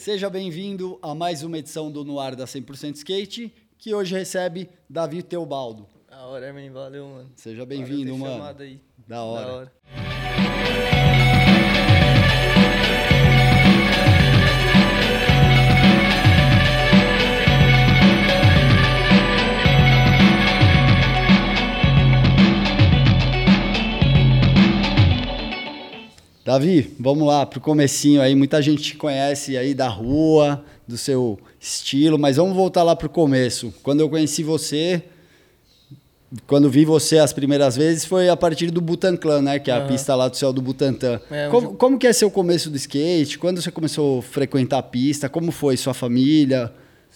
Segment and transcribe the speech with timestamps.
[0.00, 4.70] Seja bem-vindo a mais uma edição do No Ar da 100% Skate, que hoje recebe
[4.88, 5.86] Davi Teobaldo.
[6.08, 6.72] Da hora, man.
[6.72, 7.30] Valeu, mano.
[7.36, 8.42] Seja bem-vindo, mano.
[8.58, 8.80] aí.
[9.06, 9.44] Da hora.
[9.44, 11.09] Da hora.
[26.44, 28.34] Davi, vamos lá pro comecinho aí.
[28.34, 33.08] Muita gente te conhece aí da rua, do seu estilo, mas vamos voltar lá pro
[33.08, 33.72] começo.
[33.82, 35.02] Quando eu conheci você,
[36.46, 39.58] quando vi você as primeiras vezes, foi a partir do Butanclan, né?
[39.58, 39.88] Que é a Aham.
[39.88, 41.20] pista lá do céu do Butantã.
[41.30, 43.38] É, como, como que é seu começo do skate?
[43.38, 45.28] Quando você começou a frequentar a pista?
[45.28, 46.72] Como foi sua família?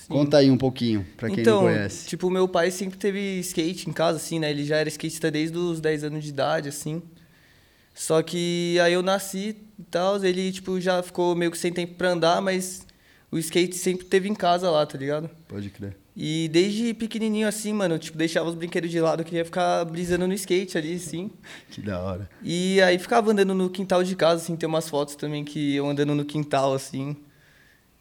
[0.08, 2.06] Conta aí um pouquinho, pra quem então, não conhece.
[2.08, 4.50] tipo, meu pai sempre teve skate em casa, assim, né?
[4.50, 7.00] Ele já era skatista desde os 10 anos de idade, assim.
[7.94, 11.94] Só que aí eu nasci e tal, ele, tipo, já ficou meio que sem tempo
[11.94, 12.84] pra andar, mas
[13.30, 15.30] o skate sempre teve em casa lá, tá ligado?
[15.46, 15.96] Pode crer.
[16.16, 20.26] E desde pequenininho, assim, mano, tipo, deixava os brinquedos de lado, eu queria ficar brisando
[20.26, 21.30] no skate ali, assim.
[21.70, 22.28] Que da hora.
[22.42, 25.88] E aí ficava andando no quintal de casa, assim, tem umas fotos também que eu
[25.88, 27.16] andando no quintal, assim.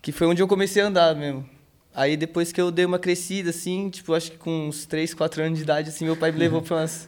[0.02, 1.48] Que foi onde eu comecei a andar mesmo.
[1.95, 5.44] Aí depois que eu dei uma crescida, assim, tipo, acho que com uns 3, 4
[5.44, 7.08] anos de idade, assim, meu pai me levou pra umas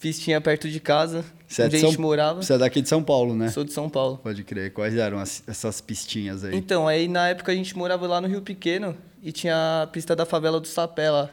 [0.00, 1.90] pistinhas perto de casa, Você é, onde de a São...
[1.90, 2.42] gente morava.
[2.42, 3.48] você é daqui de São Paulo, né?
[3.50, 4.18] Sou de São Paulo.
[4.18, 4.72] Pode crer.
[4.72, 6.56] Quais eram as- essas pistinhas aí?
[6.56, 10.16] Então, aí na época a gente morava lá no Rio Pequeno e tinha a pista
[10.16, 11.30] da favela do Sapé lá,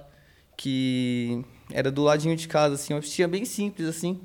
[0.55, 4.19] que era do ladinho de casa, assim, uma pistinha bem simples, assim.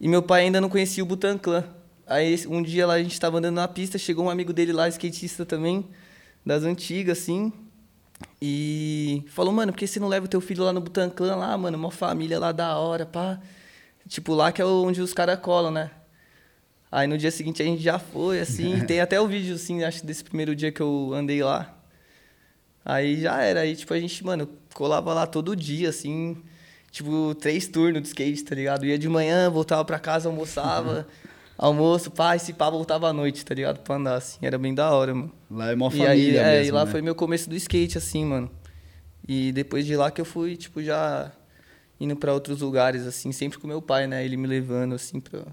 [0.00, 1.64] E meu pai ainda não conhecia o Butanclan.
[2.06, 4.88] Aí um dia lá a gente tava andando na pista, chegou um amigo dele lá,
[4.88, 5.86] skatista também,
[6.44, 7.50] das antigas, assim.
[8.46, 11.56] E falou, mano, por que você não leva o teu filho lá no Butanclan lá,
[11.56, 11.78] mano?
[11.78, 13.40] Uma família lá da hora, pá.
[14.06, 15.90] Tipo, lá que é onde os caras colam, né?
[16.92, 20.04] Aí no dia seguinte a gente já foi, assim, tem até o vídeo, assim, acho
[20.04, 21.74] desse primeiro dia que eu andei lá.
[22.84, 26.36] Aí já era, aí tipo, a gente, mano, colava lá todo dia, assim,
[26.90, 28.84] tipo, três turnos de skate, tá ligado?
[28.84, 31.06] Ia de manhã, voltava pra casa, almoçava,
[31.56, 33.78] almoço, pá, e se pá, voltava à noite, tá ligado?
[33.80, 35.32] Pra andar, assim, era bem da hora, mano.
[35.50, 36.90] Lá é e família aí, é, mesmo, e lá né?
[36.90, 38.50] foi meu começo do skate, assim, mano.
[39.26, 41.32] E depois de lá que eu fui, tipo, já
[41.98, 44.24] indo pra outros lugares, assim, sempre com meu pai, né?
[44.24, 45.46] Ele me levando, assim, pra,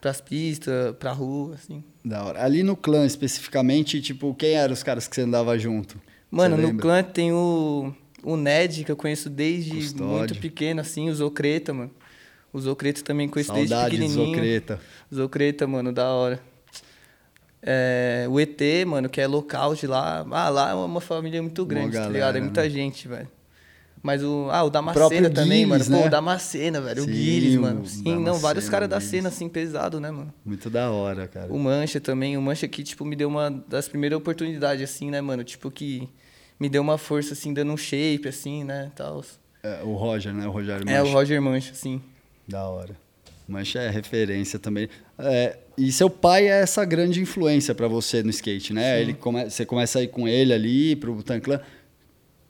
[0.00, 1.82] pras pistas, pra rua, assim.
[2.04, 2.44] Da hora.
[2.44, 6.00] Ali no clã, especificamente, tipo, quem eram os caras que você andava junto?
[6.30, 6.82] Mano, no lembra?
[6.82, 7.92] clã tem o,
[8.22, 10.06] o Ned, que eu conheço desde Custódio.
[10.06, 11.90] muito pequeno, assim, o Zocreta, mano.
[12.52, 14.34] O Zocreta também conheço desde Saudade de pequenininho.
[14.34, 14.80] Zocreta.
[15.14, 16.40] Zocreta, mano, da hora.
[17.62, 20.24] É, o ET, mano, que é local de lá.
[20.30, 22.36] Ah, lá é uma família muito grande, tá galera, ligado?
[22.36, 22.70] É muita né?
[22.70, 23.28] gente, velho.
[24.02, 24.48] Mas o.
[24.50, 25.84] Ah, o Damascena também, mano.
[25.84, 25.98] Né?
[26.00, 27.02] Pô, o Damascena, velho.
[27.02, 27.86] Sim, o Guiles, o mano.
[27.86, 30.32] Sim, não, vários caras da cena, assim, pesado, né, mano?
[30.44, 31.52] Muito da hora, cara.
[31.52, 32.36] O Mancha também.
[32.36, 35.42] O Mancha que, tipo, me deu uma das primeiras oportunidades, assim, né, mano?
[35.42, 36.08] Tipo, que
[36.60, 39.22] me deu uma força, assim, dando um shape, assim, né, tal.
[39.62, 40.46] É, o Roger, né?
[40.46, 41.12] O Rogério É, o Mancha.
[41.12, 42.00] Roger Mancha, assim.
[42.48, 42.96] Da hora.
[43.46, 44.88] Mancha é referência também.
[45.18, 49.00] É, e seu pai é essa grande influência pra você no skate, né?
[49.00, 49.48] Ele come...
[49.48, 51.60] Você começa a ir com ele ali pro Butan Clan.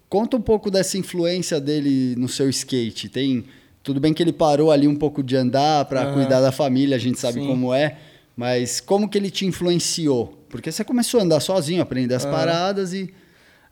[0.09, 3.09] Conta um pouco dessa influência dele no seu skate.
[3.09, 3.45] Tem
[3.83, 6.15] tudo bem que ele parou ali um pouco de andar pra Aham.
[6.15, 7.47] cuidar da família, a gente sabe Sim.
[7.47, 7.99] como é,
[8.37, 10.39] mas como que ele te influenciou?
[10.49, 12.33] Porque você começou a andar sozinho, aprender as Aham.
[12.33, 13.13] paradas e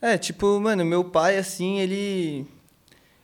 [0.00, 2.46] É, tipo, mano, meu pai, assim, ele.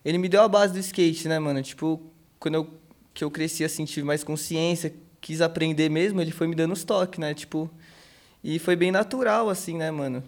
[0.05, 1.63] Ele me deu a base do skate, né, mano?
[1.63, 2.01] Tipo,
[2.41, 2.69] quando eu,
[3.15, 6.85] que eu cresci, assim, tive mais consciência, quis aprender mesmo, ele foi me dando os
[6.85, 7.35] toques, né?
[7.35, 7.71] Tipo.
[8.43, 10.23] E foi bem natural, assim, né, mano?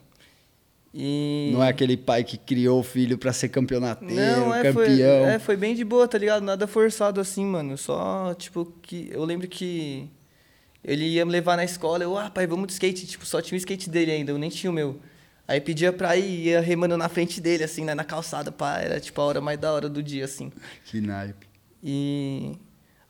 [0.96, 1.50] E.
[1.52, 5.26] não é aquele pai que criou o filho pra ser campeonateiro, Não, é, foi, campeão.
[5.26, 6.44] é, foi bem de boa, tá ligado?
[6.44, 7.76] Nada forçado assim, mano.
[7.76, 9.08] Só, tipo, que.
[9.10, 10.08] Eu lembro que
[10.84, 13.06] ele ia me levar na escola, eu, ah, pai, vamos de skate.
[13.08, 15.00] Tipo, só tinha o skate dele ainda, eu nem tinha o meu.
[15.48, 18.78] Aí pedia pra ir, ia remando na frente dele, assim, né, na calçada, pá.
[18.78, 20.52] Era, tipo, a hora mais da hora do dia, assim.
[20.84, 21.46] Que naipe.
[21.82, 22.52] E.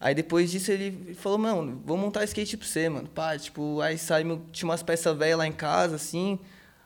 [0.05, 3.09] Aí depois disso ele falou, mano, vou montar skate pra você, mano.
[3.09, 6.39] Pá, tipo, aí saímos, tinha umas peças velhas lá em casa, assim.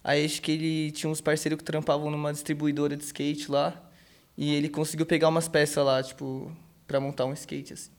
[0.05, 3.75] Aí acho que ele tinha uns parceiros que trampavam numa distribuidora de skate lá.
[4.37, 6.53] E ele conseguiu pegar umas peças lá, tipo,
[6.87, 7.91] pra montar um skate, assim.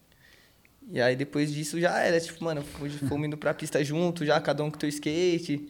[0.90, 2.64] E aí depois disso já era, tipo, mano,
[3.10, 5.68] fomos indo pra pista junto, já, cada um com teu skate.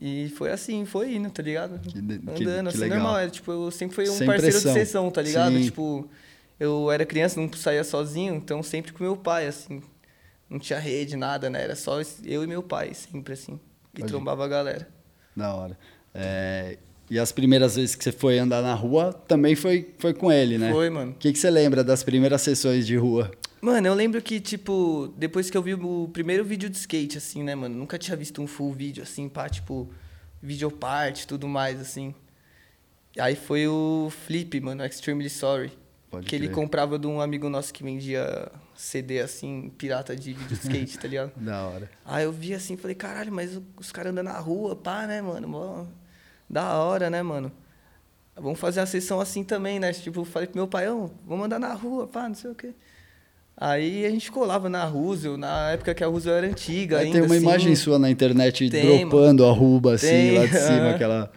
[0.00, 1.78] E foi assim, foi indo, tá ligado?
[1.78, 2.98] Que de- que- Andando, que assim, legal.
[2.98, 3.18] normal.
[3.20, 4.72] Era, tipo, eu sempre fui um Sem parceiro pressão.
[4.74, 5.52] de sessão, tá ligado?
[5.56, 5.62] Sim.
[5.62, 6.10] Tipo,
[6.58, 9.82] eu era criança, não saía sozinho, então sempre com meu pai, assim.
[10.48, 11.62] Não tinha rede, nada, né?
[11.62, 13.58] Era só eu e meu pai, sempre, assim.
[13.94, 14.88] E Pode- trombava a galera.
[15.34, 15.78] Da hora.
[16.14, 16.78] É,
[17.10, 20.56] e as primeiras vezes que você foi andar na rua também foi, foi com ele,
[20.56, 20.72] né?
[20.72, 21.12] Foi, mano.
[21.12, 23.30] O que, que você lembra das primeiras sessões de rua?
[23.60, 27.42] Mano, eu lembro que, tipo, depois que eu vi o primeiro vídeo de skate, assim,
[27.42, 27.74] né, mano?
[27.74, 29.90] Nunca tinha visto um full vídeo, assim, pá, tipo,
[30.42, 32.14] videopart e tudo mais, assim.
[33.18, 35.72] Aí foi o Flip, mano, Extremely Sorry.
[36.10, 36.54] Pode que ele crer.
[36.54, 41.32] comprava de um amigo nosso que vendia CD, assim, pirata de vídeo skate, tá ligado?
[41.36, 41.90] Da hora.
[42.04, 45.48] Aí eu vi assim, falei, caralho, mas os caras andam na rua, pá, né, mano?
[45.48, 45.84] Mó
[46.48, 47.50] da hora, né, mano?
[48.36, 49.92] Vamos fazer uma sessão assim também, né?
[49.92, 52.54] Tipo, eu falei pro meu pai, "Ô, vamos andar na rua, pá, não sei o
[52.54, 52.72] quê.
[53.56, 57.18] Aí a gente colava na Roosevelt, na época que a Roosevelt era antiga Aí ainda,
[57.18, 57.42] tem uma assim.
[57.44, 61.32] imagem sua na internet Tem, dropando a ruba assim, Tem, lá de cima, aquela.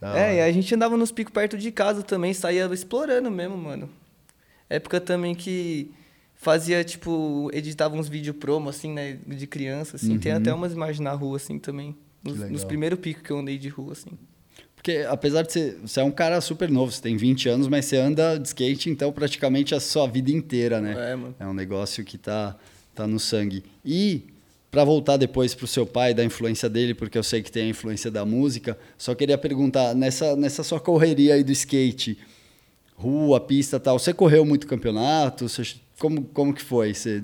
[0.00, 0.48] Da É, e hora.
[0.48, 3.90] a gente andava nos picos perto de casa também, saía explorando mesmo, mano.
[4.70, 5.90] Época também que
[6.34, 10.18] fazia, tipo, editava uns vídeo promo, assim, né, de criança, assim.
[10.18, 10.38] Tem Uhum.
[10.38, 11.94] até umas imagens na rua, assim, também.
[12.24, 14.10] Nos, nos primeiros picos que eu andei de rua, assim.
[14.76, 15.78] Porque apesar de ser.
[15.82, 18.88] Você é um cara super novo, você tem 20 anos, mas você anda de skate,
[18.88, 21.12] então praticamente a sua vida inteira, né?
[21.12, 21.34] É, mano.
[21.38, 22.56] É um negócio que tá,
[22.94, 23.62] tá no sangue.
[23.84, 24.22] E,
[24.70, 27.68] para voltar depois pro seu pai, da influência dele, porque eu sei que tem a
[27.68, 32.16] influência da música, só queria perguntar, nessa, nessa sua correria aí do skate,
[33.00, 35.48] rua, pista e tal, você correu muito campeonato?
[35.48, 36.94] Você- como, como que foi?
[36.94, 37.22] Você,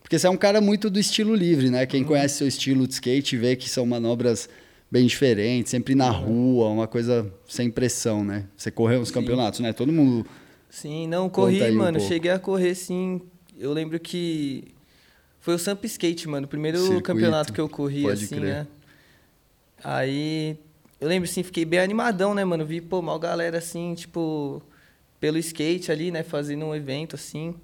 [0.00, 1.86] porque você é um cara muito do estilo livre, né?
[1.86, 4.48] Quem conhece seu estilo de skate vê que são manobras
[4.90, 8.46] bem diferentes, sempre na rua, uma coisa sem pressão, né?
[8.56, 9.72] Você correu uns campeonatos, né?
[9.72, 10.26] Todo mundo...
[10.70, 11.98] Sim, não, corri, um mano.
[11.98, 12.12] pouco.
[12.12, 13.20] cheguei a correr, sim.
[13.58, 14.64] Eu lembro que
[15.40, 16.46] foi o Samp Skate, mano.
[16.46, 18.54] O primeiro Circuito, campeonato que eu corri, pode assim, crer.
[18.54, 18.66] né?
[19.82, 20.56] Aí,
[21.00, 22.64] eu lembro, assim, fiquei bem animadão, né, mano?
[22.64, 24.62] Vi, pô, mal galera, assim, tipo,
[25.20, 26.22] pelo skate ali, né?
[26.22, 27.54] Fazendo um evento, assim.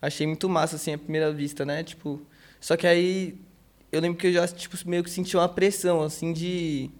[0.00, 1.82] Achei muito massa, assim, à primeira vista, né?
[1.82, 2.20] Tipo,
[2.60, 3.40] só que aí,
[3.90, 6.90] eu lembro que eu já, tipo, meio que senti uma pressão, assim, de...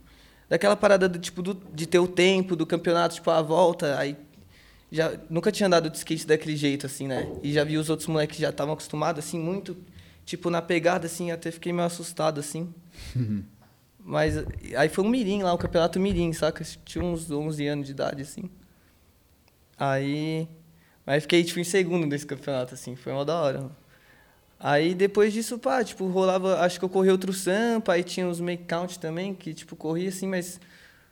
[0.49, 4.17] Daquela parada, do, tipo, do, de ter o tempo do campeonato, tipo, a volta, aí
[4.91, 7.31] já nunca tinha andado de skate daquele jeito assim, né?
[7.43, 9.77] E já vi os outros moleques que já estavam acostumados assim muito,
[10.25, 12.73] tipo na pegada assim, até fiquei meio assustado assim.
[14.01, 14.37] Mas
[14.75, 16.65] aí foi um mirim lá, o campeonato mirim, saca?
[16.85, 18.49] Tinha uns 11 anos de idade assim.
[19.79, 20.49] Aí
[21.07, 23.59] mas fiquei tipo em segundo nesse campeonato assim, foi uma da hora.
[23.61, 23.77] mano.
[24.61, 28.41] Aí depois disso, pá, tipo, rolava, acho que eu corri outro sampa, aí tinha os
[28.41, 30.61] make count também, que tipo corria assim, mas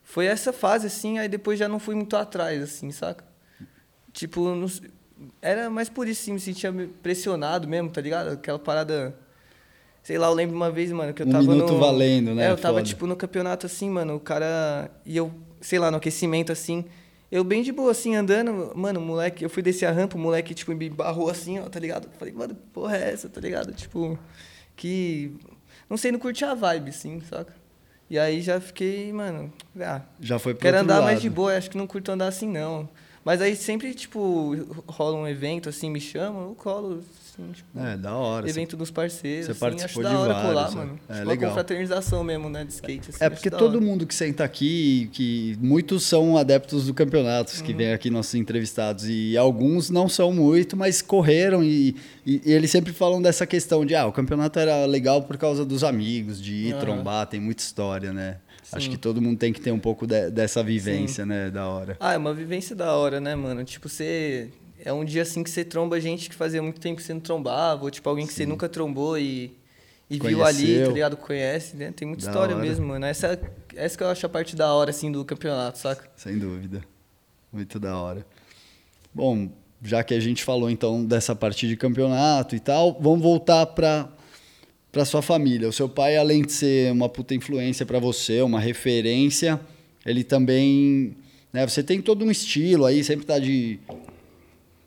[0.03, 3.25] foi essa fase assim, aí depois já não fui muito atrás assim, saca?
[4.13, 4.67] Tipo, não
[5.41, 6.73] era mais por isso, assim, me sentia
[7.03, 8.31] pressionado mesmo, tá ligado?
[8.33, 9.17] Aquela parada.
[10.03, 11.79] Sei lá, eu lembro uma vez, mano, que eu Um tava minuto no.
[11.81, 12.47] valendo, né?
[12.47, 12.87] É, eu tava, Foda.
[12.87, 14.91] tipo, no campeonato assim, mano, o cara.
[15.05, 16.85] E eu, sei lá, no aquecimento assim.
[17.31, 20.21] Eu bem de boa, assim, andando, mano, o moleque, eu fui descer a rampa, o
[20.21, 22.09] moleque, tipo, me barrou assim, ó, tá ligado?
[22.19, 23.73] Falei, mano, que porra é essa, tá ligado?
[23.73, 24.19] Tipo,
[24.77, 25.33] que.
[25.91, 27.53] Não sei, não curti a vibe, assim, saca?
[28.09, 31.21] E aí já fiquei, mano, ah, Já foi pro Quero andar mais lado.
[31.23, 32.89] de boa, acho que não curto andar assim, não.
[33.27, 34.55] Mas aí sempre, tipo,
[34.87, 38.49] rola um evento, assim, me chamam, eu colo, assim, tipo, É, da hora.
[38.49, 40.75] evento dos parceiros, você assim, participou acho da hora vários, colar, é.
[40.77, 41.01] mano.
[41.09, 41.43] É, tipo, legal.
[41.43, 45.59] uma confraternização mesmo, né, de skate, assim, É porque todo mundo que senta aqui, que
[45.61, 47.65] muitos são adeptos do campeonato, Uhum.
[47.65, 52.53] que vêm aqui nossos entrevistados, e alguns não são muito, mas correram, e, e- e
[52.53, 56.41] eles sempre falam dessa questão de, ah, o campeonato era legal por causa dos amigos,
[56.41, 56.79] de ir Aham.
[56.81, 58.37] trombar, tem muita história, né?
[58.73, 58.91] Acho Sim.
[58.91, 61.97] que todo mundo tem que ter um pouco de- dessa vivência, né, da hora.
[62.01, 63.63] Ah, é uma vivência da hora, né, mano?
[63.65, 64.51] Tipo, você.
[64.85, 67.21] É um dia assim que você tromba gente que fazia muito tempo que você não
[67.21, 69.57] trombava, ou tipo, alguém que você nunca trombou e,
[70.11, 71.17] e viu ali, tá ligado?
[71.17, 71.93] Conhece, né?
[71.95, 72.65] Tem muita Da história hora.
[72.65, 73.07] mesmo, mano.
[73.07, 73.41] Essa,
[73.75, 76.09] essa que eu acho a parte da hora, assim, do campeonato, saca?
[76.17, 76.83] Sem dúvida.
[77.53, 78.27] Muito da hora.
[79.15, 79.49] Bom,
[79.83, 84.09] já que a gente falou então dessa parte de campeonato e tal, vamos voltar para
[84.97, 85.69] para sua família.
[85.69, 89.61] O seu pai, além de ser uma puta influência para você, uma referência,
[90.07, 91.15] ele também,
[91.53, 93.79] né, você tem todo um estilo aí, sempre tá de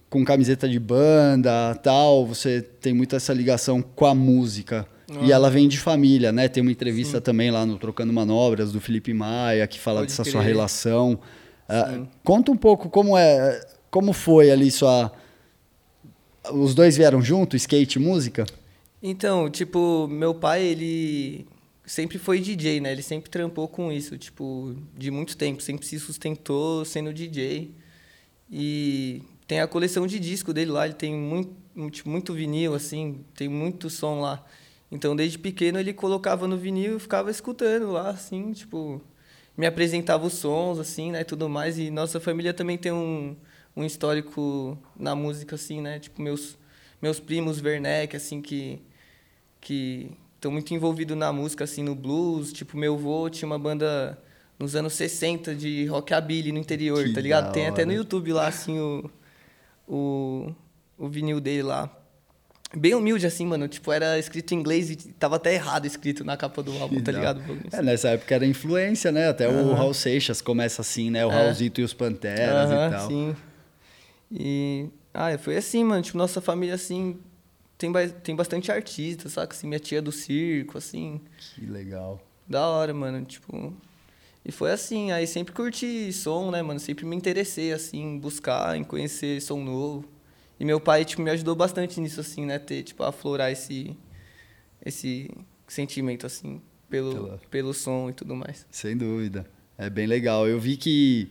[0.09, 4.87] com camiseta de banda, tal, você tem muito essa ligação com a música.
[5.21, 5.35] E Ah.
[5.35, 6.47] ela vem de família, né?
[6.47, 10.23] Tem uma entrevista também lá no Trocando Manobras do Felipe Maia que fala Pode dessa
[10.23, 10.31] crer.
[10.31, 11.19] sua relação.
[11.69, 12.07] Sim.
[12.23, 13.61] conta um pouco como é,
[13.91, 15.11] como foi ali sua
[16.51, 18.43] os dois vieram junto, skate e música?
[19.01, 21.47] Então, tipo, meu pai, ele
[21.85, 22.91] sempre foi DJ, né?
[22.91, 27.73] Ele sempre trampou com isso, tipo, de muito tempo, sempre se sustentou sendo DJ.
[28.51, 33.23] E tem a coleção de disco dele lá, ele tem muito, muito, muito vinil, assim,
[33.35, 34.45] tem muito som lá.
[34.91, 39.01] Então, desde pequeno, ele colocava no vinil e ficava escutando lá, assim, tipo,
[39.55, 41.77] me apresentava os sons, assim, né, tudo mais.
[41.79, 43.35] E nossa família também tem um,
[43.75, 45.99] um histórico na música, assim, né?
[45.99, 46.57] Tipo, meus,
[47.01, 48.81] meus primos Werneck, assim, que
[49.61, 52.51] que estão muito envolvidos na música, assim, no blues.
[52.53, 54.17] Tipo, meu avô tinha uma banda
[54.57, 57.51] nos anos 60 de rockabilly no interior, Que tá ligado?
[57.53, 57.97] Tem até no hora.
[57.99, 59.09] YouTube lá, assim, o,
[59.87, 60.51] o,
[60.97, 61.89] o vinil dele lá.
[62.75, 63.67] bem humilde, assim, mano.
[63.67, 67.11] Tipo, era escrito em inglês e tava até errado escrito na capa do álbum, tá
[67.11, 67.41] ligado?
[67.71, 69.27] É, nessa época era influência, né?
[69.29, 71.25] Até o Raul Seixas começa assim, né?
[71.25, 73.07] O Raulzito e os Panteras e tal.
[73.07, 73.35] Sim.
[74.31, 74.87] E.
[75.13, 76.01] Ah, foi assim, mano.
[76.01, 77.17] Tipo, nossa família, assim.
[77.79, 79.55] Tem, tem bastante artista, saca?
[79.55, 81.19] Assim, minha tia do circo, assim.
[81.55, 82.21] Que legal.
[82.47, 83.25] Da hora, mano.
[83.25, 83.73] Tipo.
[84.45, 85.11] E foi assim.
[85.11, 86.79] Aí sempre curti som, né, mano?
[86.79, 90.05] Sempre me interessei, assim, em buscar, em conhecer som novo.
[90.59, 92.59] E meu pai, tipo, me ajudou bastante nisso, assim, né?
[92.59, 93.95] Ter, tipo, aflorar esse.
[94.85, 95.29] Esse
[95.67, 96.61] sentimento, assim.
[96.89, 98.65] Pelo, Pela- pelo som e tudo mais.
[98.71, 99.45] Sem dúvida.
[99.77, 100.47] É bem legal.
[100.47, 101.29] Eu vi que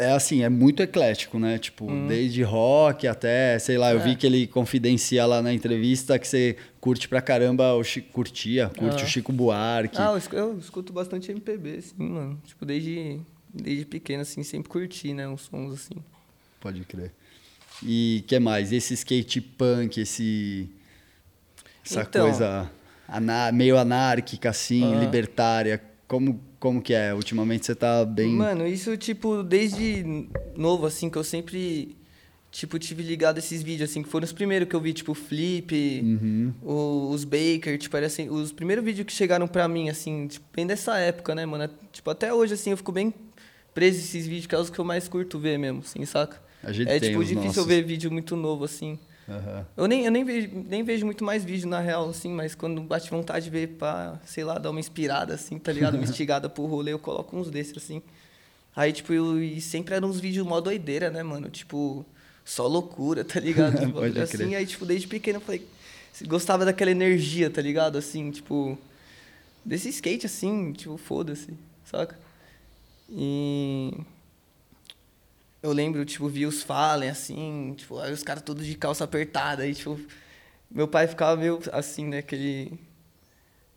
[0.00, 1.58] é assim, é muito eclético, né?
[1.58, 4.02] Tipo, desde rock até, sei lá, eu Hum.
[4.02, 4.04] É.
[4.04, 8.70] vi que ele confidencia lá na entrevista que você curte pra caramba o Chico, curtia,
[8.76, 9.04] curte Ah.
[9.04, 9.96] o Chico Buarque.
[10.00, 12.40] Ah, eu escu- eu escuto bastante MPB, assim, mano.
[12.46, 13.20] Tipo, desde,
[13.52, 15.28] desde pequeno, assim, sempre curti, né?
[15.28, 15.94] Uns sons, assim.
[16.60, 17.12] Pode crer.
[17.82, 18.72] E que mais?
[18.72, 20.68] Esse skate punk, esse
[21.84, 22.26] essa Então.
[22.28, 22.70] coisa
[23.08, 25.00] ana- meio anárquica assim, Ah.
[25.00, 25.80] libertária.
[26.06, 27.12] Como como que é?
[27.12, 30.04] Ultimamente você tá bem Mano, isso, tipo, desde
[30.56, 31.96] novo, assim, que eu sempre,
[32.52, 35.14] tipo, tive ligado a esses vídeos, assim, que foram os primeiros que eu vi, tipo,
[35.14, 35.72] Flip,
[36.04, 36.52] Uhum.
[36.62, 40.44] o- os Baker, tipo, era assim, os primeiros vídeos que chegaram pra mim, assim, tipo,
[40.54, 41.68] bem dessa época, né, mano?
[41.92, 43.12] Tipo, até hoje, assim, eu fico bem
[43.72, 46.40] preso nesses vídeos, que é os que eu mais curto ver mesmo, assim, saca?
[46.62, 47.64] A gente é, tem tipo, difícil nossos.
[47.66, 48.98] ver vídeo muito novo, assim.
[49.30, 49.64] Aham.
[49.76, 52.80] Eu nem, eu nem, vejo, nem vejo muito mais vídeo, na real, assim, mas quando
[52.82, 55.94] bate vontade de ver pra, sei lá, dar uma inspirada, assim, tá ligado?
[55.94, 58.02] Uma instigada pro rolê, eu coloco uns desses, assim.
[58.74, 61.48] Aí, tipo, eu, e sempre eram uns vídeos mó doideira, né, mano?
[61.48, 62.04] Tipo,
[62.44, 63.74] só loucura, tá ligado?
[63.78, 64.24] Pode bagulho crer.
[64.24, 65.64] assim, aí, tipo, desde pequeno eu falei,
[66.26, 67.96] gostava daquela energia, tá ligado?
[67.96, 68.76] Assim, tipo,
[69.64, 72.18] desse skate, assim, tipo, foda-se, saca?
[73.08, 73.92] E...
[75.62, 79.62] Eu lembro, tipo, vi os Fallen, assim, tipo, aí os caras todos de calça apertada,
[79.62, 80.00] aí, tipo,
[80.70, 82.78] meu pai ficava meio assim, né, aquele...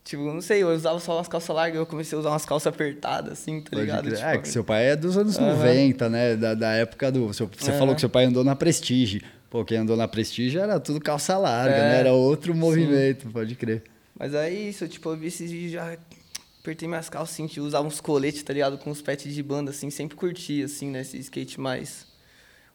[0.04, 2.68] Tipo, não sei, eu usava só umas calças largas, eu comecei a usar umas calças
[2.74, 4.10] apertadas, assim, tá Pode ligado?
[4.12, 5.56] Tipo, é, que seu pai é dos anos Aham.
[5.56, 6.36] 90, né?
[6.36, 7.34] Da, da época do.
[7.34, 7.80] seu- você Aham.
[7.80, 9.22] falou que seu pai andou na Prestige.
[9.50, 12.00] Pô, quem andou na Prestige era tudo calça larga, É, né?
[12.02, 12.60] Era outro sim.
[12.60, 13.84] movimento, pode crer.
[14.20, 15.98] Mas aí, isso, tipo, eu vi esses vídeos, já
[16.64, 18.78] apertei minhas calças, assim, tipo, usava uns coletes, tá ligado?
[18.78, 22.08] Com os pets de banda, assim, sempre curti, assim, né, esse skate mais...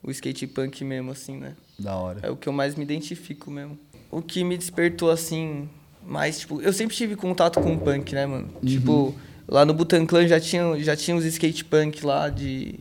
[0.01, 1.57] O skate punk mesmo, assim, né?
[1.77, 2.21] Da hora.
[2.23, 3.77] É o que eu mais me identifico mesmo.
[4.13, 5.69] O que me despertou, assim,
[6.07, 6.61] mais, tipo...
[6.61, 8.49] Eu sempre tive contato com o punk, né, mano?
[8.65, 9.13] Tipo,
[9.49, 12.79] lá no Butan Clan já tinha, já tinha uns skate punk lá de...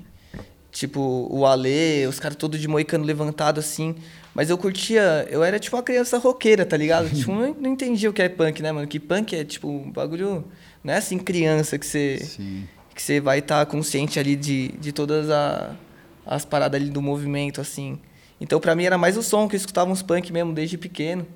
[0.72, 3.96] Tipo, o Ale, os caras todos de moicano levantado, assim.
[4.36, 5.26] Mas eu curtia...
[5.32, 7.10] Eu era, tipo, uma criança roqueira, tá ligado?
[7.10, 8.88] tipo, não, não entendia o que é punk, né, mano?
[8.88, 10.46] Que punk é, tipo, um bagulho...
[10.88, 12.66] Não é assim, criança, que você Sim.
[12.96, 15.76] que você vai estar consciente ali de, de todas a-
[16.26, 18.00] as paradas ali do movimento, assim.
[18.40, 21.28] Então, pra mim, era mais o som, que eu escutava uns punk mesmo desde pequeno.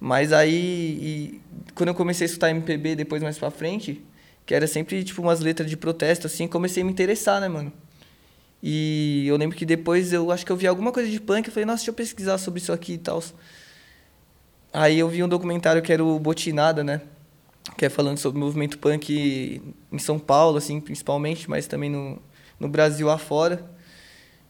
[0.00, 1.40] Mas aí, e
[1.74, 4.02] quando eu comecei a escutar MPB depois mais pra frente,
[4.46, 7.70] que era sempre, tipo, umas letras de protesto, assim, comecei a me interessar, né, mano?
[8.62, 11.52] E eu lembro que depois eu acho que eu vi alguma coisa de punk, eu
[11.52, 13.22] falei, nossa, deixa eu pesquisar sobre isso aqui e tal.
[14.72, 17.02] Aí eu vi um documentário que era o Botinada, né?
[17.76, 22.20] Que é falando sobre o movimento punk em São Paulo, assim, principalmente, mas também no,
[22.58, 23.70] no Brasil afora.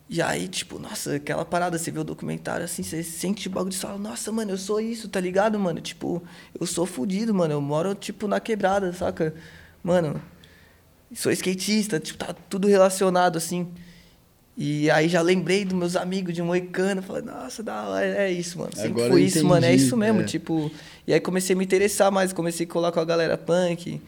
[0.08, 3.70] E aí, tipo, nossa, aquela parada, você vê o documentário assim, você sente o bagulho
[3.70, 5.80] de fala, nossa, mano, eu sou isso, tá ligado, mano?
[5.80, 6.22] Tipo,
[6.58, 7.54] eu sou fudido, mano.
[7.54, 9.34] Eu moro, tipo, na quebrada, saca?
[9.82, 10.20] Mano,
[11.14, 13.72] sou skatista, tipo, tá tudo relacionado, assim.
[14.56, 18.58] E aí já lembrei dos meus amigos de Moicano, falei, nossa, da hora, é isso,
[18.58, 18.70] mano.
[18.74, 20.24] Sempre Agora foi isso, mano, é isso mesmo, é.
[20.24, 20.70] tipo.
[21.06, 24.00] E aí comecei a me interessar mais, comecei a colar com a galera punk.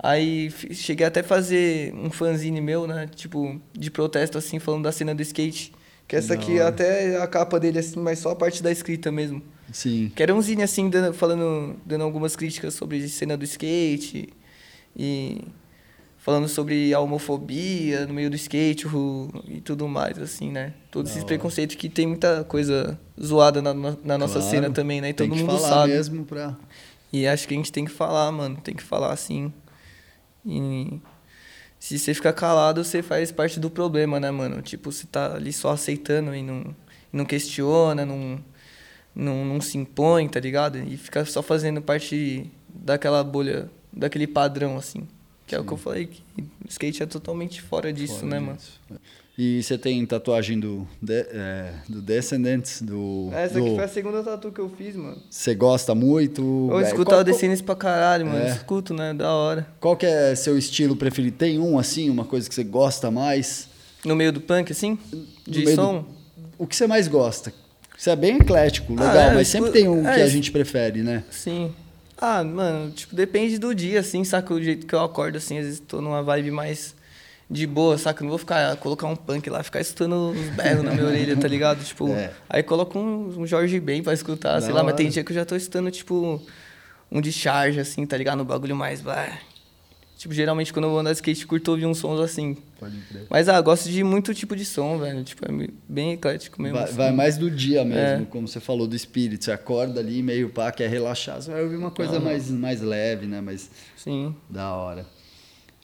[0.00, 3.08] Aí cheguei até a fazer um fanzine meu, né?
[3.12, 5.72] Tipo, de protesto, assim, falando da cena do skate.
[6.06, 8.70] Que essa Da aqui é até a capa dele, assim, mas só a parte da
[8.70, 9.42] escrita mesmo.
[9.72, 10.12] Sim.
[10.14, 14.28] Que era um zine, assim, dando, falando, dando algumas críticas sobre a cena do skate.
[14.96, 15.42] E
[16.28, 20.74] falando sobre a homofobia no meio do skate o- e tudo mais, assim, né?
[20.90, 21.26] Todos Da esses hora.
[21.28, 24.50] preconceitos que tem muita coisa zoada na, na nossa Claro.
[24.50, 25.08] cena também, né?
[25.08, 25.92] E todo mundo sabe.
[25.92, 26.54] mesmo pra.
[27.10, 28.58] E acho que a gente tem que falar, mano.
[28.62, 29.50] Tem que falar assim.
[30.44, 31.00] E
[31.80, 34.60] se você ficar calado, você faz parte do problema, né, mano?
[34.60, 36.76] Tipo, você tá ali só aceitando e não,
[37.10, 38.38] não questiona, não,
[39.14, 40.76] não, não se impõe, tá ligado?
[40.78, 45.08] E fica só fazendo parte daquela bolha, daquele padrão, assim.
[45.48, 46.22] Que é o que eu falei, que
[46.68, 48.56] skate é totalmente fora disso, fora né, mano?
[48.58, 48.78] disso.
[49.40, 53.30] E você tem tatuagem do, de- é, do Descendants, do.
[53.32, 55.16] Essa do- aqui foi a segunda tatu que eu fiz, mano.
[55.30, 56.68] Você gosta muito?
[56.70, 58.44] Eu É, escuto qual, a Descendência pra caralho, mano.
[58.44, 58.50] É.
[58.50, 59.14] Escuto, né?
[59.14, 59.66] Da hora.
[59.80, 61.36] qual que é seu estilo preferido?
[61.36, 63.68] Tem um assim, uma coisa que você gosta mais?
[64.04, 64.98] No meio do punk, assim?
[65.46, 66.04] De meio do- som?
[66.58, 67.52] O que você mais gosta?
[67.96, 70.50] Você é bem eclético, legal, Ah, é, mas sempre tem um é, que a gente
[70.52, 71.24] prefere, né?
[71.30, 71.72] Sim.
[72.20, 74.52] Ah, mano, tipo, depende do dia, assim, saca?
[74.52, 76.94] O jeito que eu acordo, assim, às vezes tô numa vibe mais
[77.48, 78.22] de boa, saca?
[78.22, 81.46] Não vou ficar, colocar um punk lá, ficar escutando uns berros na minha orelha, tá
[81.46, 81.82] ligado?
[81.84, 82.32] Tipo, É.
[82.48, 85.30] aí coloco um, um Jorge Ben pra escutar, Da sei lá, mas tem dia que
[85.30, 86.42] eu já tô escutando, tipo,
[87.10, 88.38] um de charge, assim, tá ligado?
[88.38, 89.00] No bagulho mais.
[89.00, 89.38] bah.
[90.18, 92.56] Tipo, geralmente quando eu vou andar de skate, curto ouvir uns sons assim.
[92.80, 93.26] Pode crer.
[93.30, 95.22] Mas, ah, gosto de muito tipo de som, velho.
[95.22, 96.76] Tipo, é bem eclético mesmo.
[96.76, 96.94] Vai, assim.
[96.96, 98.26] vai mais do dia mesmo, É.
[98.28, 99.44] como você falou, do espírito.
[99.44, 102.24] Você acorda ali meio pá, quer relaxar, você vai ouvir uma coisa Aham.
[102.24, 103.40] mais, mais leve, né?
[103.40, 104.34] Mais Sim.
[104.50, 105.06] da hora.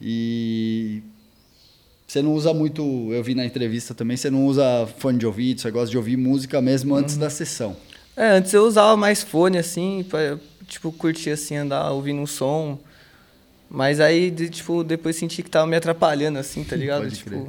[0.01, 1.01] E
[2.07, 5.61] você não usa muito, eu vi na entrevista também, você não usa fone de ouvido,
[5.61, 7.77] você gosta de ouvir música mesmo antes da sessão.
[8.17, 12.79] É, antes eu usava mais fone, assim, pra, tipo, curtir, assim, andar ouvindo um som.
[13.75, 17.03] Mas aí, de- tipo, depois senti que tava me atrapalhando, assim, tá ligado?
[17.03, 17.47] Pode tipo, crer.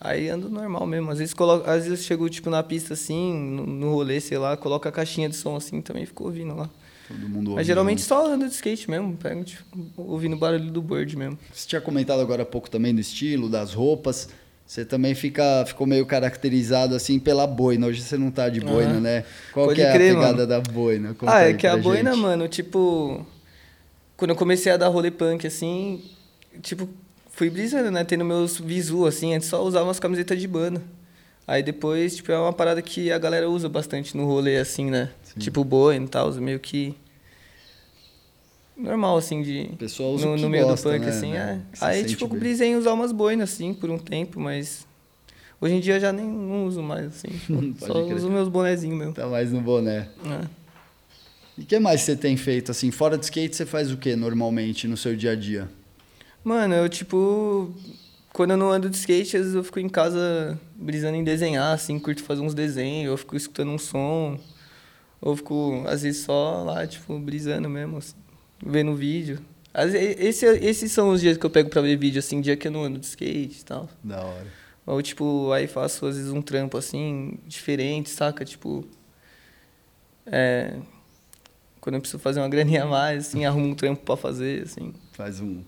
[0.00, 1.10] aí ando normal mesmo.
[1.10, 4.56] Às vezes, coloco, às vezes chego, tipo, na pista, assim, no, no rolê, sei lá,
[4.56, 6.68] coloco a caixinha de som, assim, também fico ouvindo lá.
[7.08, 9.64] Todo mundo ouve Mas geralmente só ando de skate mesmo, pego, tipo,
[9.96, 11.38] ouvindo o barulho do bird mesmo.
[11.52, 14.28] Você tinha comentado agora há pouco também do estilo, das roupas.
[14.66, 17.88] Você também fica, ficou meio caracterizado assim pela boina.
[17.88, 19.00] Hoje você não tá de boina, Aham.
[19.00, 19.24] né?
[19.52, 20.46] Qual Pode que é crer, a pegada mano.
[20.46, 21.14] da boina?
[21.14, 22.20] Conta ah, é que a pra boina, gente.
[22.22, 23.26] mano, tipo.
[24.20, 26.02] Quando eu comecei a dar rolê punk, assim,
[26.60, 26.86] tipo,
[27.30, 28.04] fui brisando, né?
[28.04, 30.82] Tendo meus visu, assim, antes só usava umas camisetas de banda.
[31.46, 35.08] Aí depois, tipo, é uma parada que a galera usa bastante no rolê, assim, né?
[35.22, 35.40] Sim.
[35.40, 36.94] Tipo, boina e tal, meio que.
[38.76, 39.70] Normal, assim, de.
[39.78, 41.62] Pessoal usa no, no meio gosta, do punk, né, assim, né?
[41.72, 41.84] é.
[41.86, 42.40] Aí, tipo, bem.
[42.40, 44.86] brisei em usar umas boinas, assim, por um tempo, mas.
[45.58, 47.30] Hoje em dia eu já nem não uso mais, assim.
[47.80, 48.16] só crer.
[48.16, 49.14] uso meus bonezinhos mesmo.
[49.14, 50.10] Tá mais no boné.
[50.26, 50.59] É.
[51.60, 52.90] E o que mais você tem feito assim?
[52.90, 55.68] Fora de skate, você faz o que normalmente no seu dia a dia?
[56.42, 57.70] Mano, eu tipo.
[58.32, 61.74] Quando eu não ando de skate, às vezes eu fico em casa brisando em desenhar,
[61.74, 64.38] assim, curto fazer uns desenhos, ou fico escutando um som,
[65.20, 68.14] ou fico, às vezes, só lá, tipo, brisando mesmo, assim,
[68.64, 69.40] vendo vídeo.
[69.74, 72.56] Às vezes, esse, esses são os dias que eu pego pra ver vídeo, assim, dia
[72.56, 73.88] que eu não ando de skate e tal.
[74.02, 74.46] Da hora.
[74.86, 78.44] Ou, tipo, aí faço, às vezes, um trampo, assim, diferente, saca?
[78.44, 78.86] Tipo,
[80.24, 80.76] é...
[81.80, 84.92] Quando eu preciso fazer uma graninha a mais, assim, arrumo um trampo pra fazer, assim.
[85.12, 85.58] Faz um,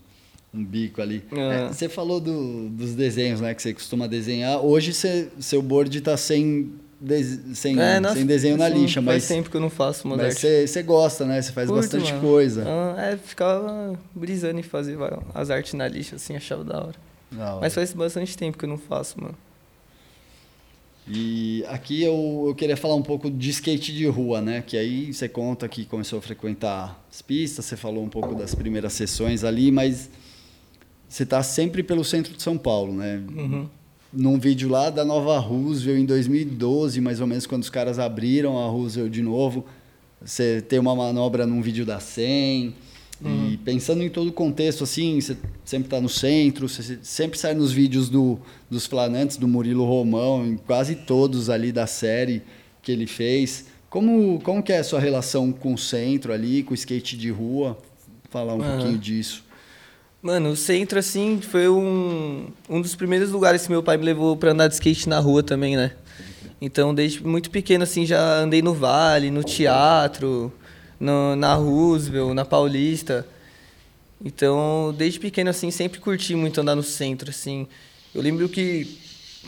[0.53, 1.23] um bico ali.
[1.31, 1.53] Ah.
[1.53, 3.53] É, você falou do- dos desenhos, né?
[3.53, 4.59] Que você costuma desenhar.
[4.63, 6.71] Hoje você, seu board tá sem,
[7.01, 10.07] des- sem, É, nossa, sem desenho na lixa, faz mas, tempo que eu não faço
[10.07, 10.69] umas mas artes.
[10.69, 11.41] você, gosta, né?
[11.41, 12.21] Você faz Curto, bastante mano.
[12.21, 12.63] coisa.
[12.67, 14.97] Ah, é, ficava brisando em fazer
[15.33, 16.95] as artes na lixa, assim, achava da hora.
[17.31, 17.61] Da hora.
[17.61, 19.35] Mas faz bastante tempo que eu não faço, mano.
[21.07, 24.63] E aqui eu, eu queria falar um pouco de skate de rua, né?
[24.65, 28.55] Que aí você conta que começou a frequentar as pistas, você falou um pouco das
[28.55, 30.09] primeiras sessões ali, mas
[31.07, 33.21] você está sempre pelo centro de São Paulo, né?
[33.35, 33.67] Uhum.
[34.11, 38.57] Num vídeo lá da Nova Roosevelt em 2012, mais ou menos, quando os caras abriram
[38.57, 39.65] a Roosevelt de novo,
[40.23, 42.73] você tem uma manobra num vídeo da 100.
[43.25, 47.53] E pensando em todo o contexto, assim, você sempre está no centro, você sempre sai
[47.53, 48.37] nos vídeos do,
[48.69, 52.41] dos flanantes, do Murilo Romão, em quase todos ali da série
[52.81, 53.65] que ele fez.
[53.89, 57.29] Como, como que é a sua relação com o centro ali, com o skate de
[57.29, 57.77] rua?
[58.29, 58.71] Falar um Aham.
[58.71, 59.43] pouquinho disso.
[60.21, 64.35] Mano, o centro, assim, foi um, um dos primeiros lugares que meu pai me levou
[64.35, 65.91] pra andar de skate na rua também, né?
[66.61, 70.51] Então, desde muito pequeno, assim, já andei no Vale, no teatro,
[71.03, 73.27] no, na Roosevelt, na Paulista.
[74.23, 77.67] Então, desde pequeno, assim, sempre curti muito andar no centro, assim.
[78.15, 78.97] Eu lembro que,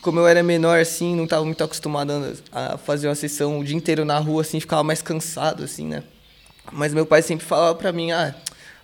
[0.02, 2.12] como eu era menor, assim, não estava muito acostumado
[2.52, 6.04] a fazer uma sessão o dia inteiro na rua, assim, ficava mais cansado, assim, né?
[6.74, 8.36] Mas meu pai sempre falava pra mim, ah,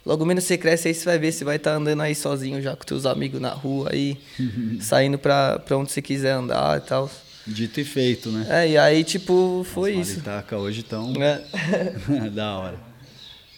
[0.06, 2.74] logo menos você cresce aí, você vai ver, você vai estar andando aí sozinho já
[2.76, 4.18] com teus amigos na rua aí,
[4.80, 7.12] saindo pra onde você quiser andar e tal.
[7.46, 8.46] Dito e feito, né?
[8.50, 10.20] É, e aí, tipo, foi As isso.
[10.20, 11.42] maritaca hoje estão É.
[12.30, 12.80] da hora.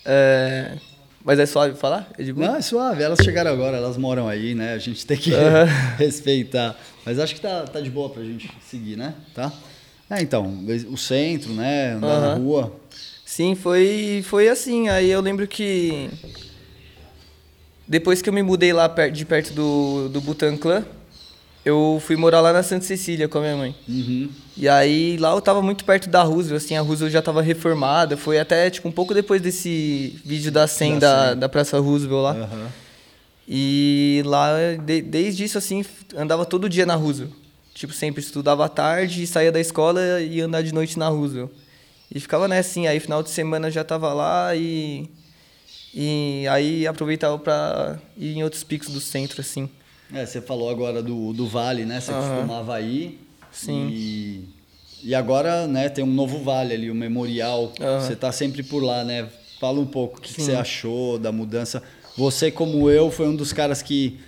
[0.06, 0.78] É,
[1.24, 2.10] Mas é suave falar?
[2.36, 3.02] Não, é suave.
[3.04, 4.74] Elas chegaram agora, elas moram aí, né?
[4.74, 5.66] A gente tem que Aham.
[5.98, 6.78] respeitar.
[7.06, 9.14] Mas acho que tá, tá de boa pra gente seguir, né?
[9.34, 9.52] Tá?
[10.10, 11.94] É, então, o centro, né?
[11.94, 12.36] Andar na Aham.
[12.36, 12.76] rua.
[13.26, 14.90] Sim, foi, foi assim.
[14.90, 16.10] Aí eu lembro que
[17.88, 20.86] depois que eu me mudei lá de perto do, do Butan Clan,
[21.66, 23.76] eu fui morar lá na Santa Cecília com a minha mãe.
[23.88, 24.30] Uhum.
[24.58, 28.18] E aí lá eu tava muito perto da Roosevelt, assim, a Roosevelt já tava reformada.
[28.18, 31.40] Foi até, tipo, um pouco depois desse vídeo da 100 Da da, 100.
[31.40, 32.32] da Praça Roosevelt lá.
[32.32, 32.68] Aham.
[33.48, 34.52] E lá,
[34.86, 35.84] de- desde isso, assim,
[36.16, 37.34] andava todo dia na Roosevelt.
[37.74, 41.50] Tipo, sempre estudava à tarde, saía da escola e ia andar de noite na Roosevelt.
[42.14, 45.10] E ficava nessa, assim, aí final de semana já tava lá e...
[45.96, 49.70] E aí aproveitava pra ir em outros picos do centro, assim.
[50.12, 52.00] É, você falou agora do, do Vale, né?
[52.02, 52.20] Você Aham.
[52.22, 53.20] costumava ir.
[53.52, 53.88] Sim.
[53.90, 54.42] E
[55.04, 57.74] E agora, né, tem um novo vale ali, o memorial.
[57.80, 58.00] Aham.
[58.00, 59.28] Você tá sempre por lá, né?
[59.60, 61.84] Fala um pouco o que, que você achou da mudança.
[62.16, 64.20] Você, como eu, foi um dos caras que,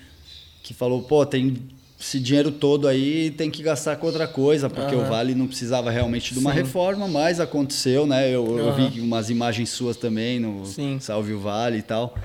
[0.62, 1.56] que falou, pô, tem
[2.00, 5.10] esse dinheiro todo aí, tem que gastar com outra coisa, porque o Aham.
[5.10, 6.58] Vale não precisava realmente de uma Sim.
[6.58, 8.28] reforma, mas aconteceu, né?
[8.30, 8.90] Eu, eu Aham.
[8.90, 11.00] vi umas imagens suas também no Sim.
[11.00, 12.18] Salve o Vale e tal.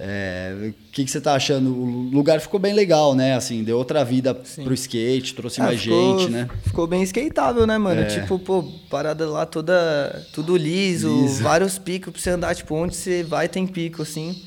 [0.00, 1.70] É, o que, que você tá achando?
[1.74, 3.34] O lugar ficou bem legal, né?
[3.34, 4.62] Assim, deu outra vida Sim.
[4.62, 6.48] pro skate, trouxe Ah, mais ficou- gente, né?
[6.64, 8.02] Ficou bem skateável, né, mano?
[8.02, 8.04] É.
[8.04, 10.24] Tipo, pô, parada lá toda.
[10.32, 11.42] Tudo liso, Liso.
[11.42, 12.54] vários picos pra você andar.
[12.54, 14.40] Tipo, onde você vai tem pico, assim.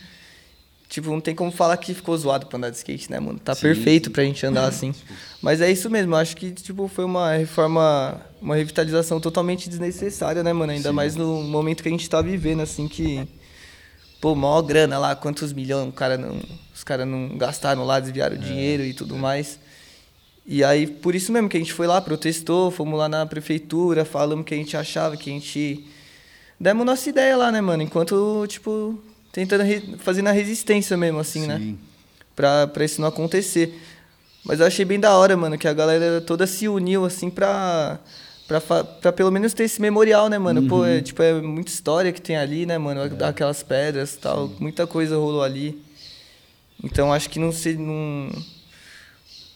[0.88, 3.40] Tipo, não tem como falar que ficou zoado pra andar de skate, né, mano?
[3.40, 3.62] Tá Sim.
[3.62, 4.94] perfeito pra gente andar assim.
[5.42, 10.52] Mas é isso mesmo, acho que, tipo, foi uma reforma, uma revitalização totalmente desnecessária, né,
[10.54, 10.72] mano?
[10.72, 10.96] Ainda Sim.
[10.96, 13.28] mais no momento que a gente tá vivendo, assim, que.
[14.22, 16.40] Pô, maior grana lá, quantos milhões cara não,
[16.74, 19.60] os caras não gastaram lá, desviaram dinheiro e tudo mais.
[20.46, 24.06] E aí, por isso mesmo que a gente foi lá, protestou, fomos lá na prefeitura,
[24.06, 25.88] falamos o que a gente achava, que a gente.
[26.60, 27.82] Demos nossa ideia lá, né, mano?
[27.82, 29.00] Enquanto, tipo,
[29.32, 29.98] tentando re...
[29.98, 31.58] fazendo a resistência mesmo, assim, né?
[31.58, 31.80] Sim.
[32.36, 33.80] Pra, pra isso não acontecer.
[34.44, 38.00] Mas eu achei bem da hora, mano, que a galera toda se uniu, assim, pra.
[38.48, 40.68] Pra, pra pelo menos ter esse memorial, né, mano?
[40.68, 43.02] Pô, é, tipo, é muita história que tem ali, né, mano?
[43.26, 44.50] Aquelas pedras e tal.
[44.60, 45.82] Muita coisa rolou ali.
[46.84, 47.74] Então acho que não se.
[47.76, 48.30] Não...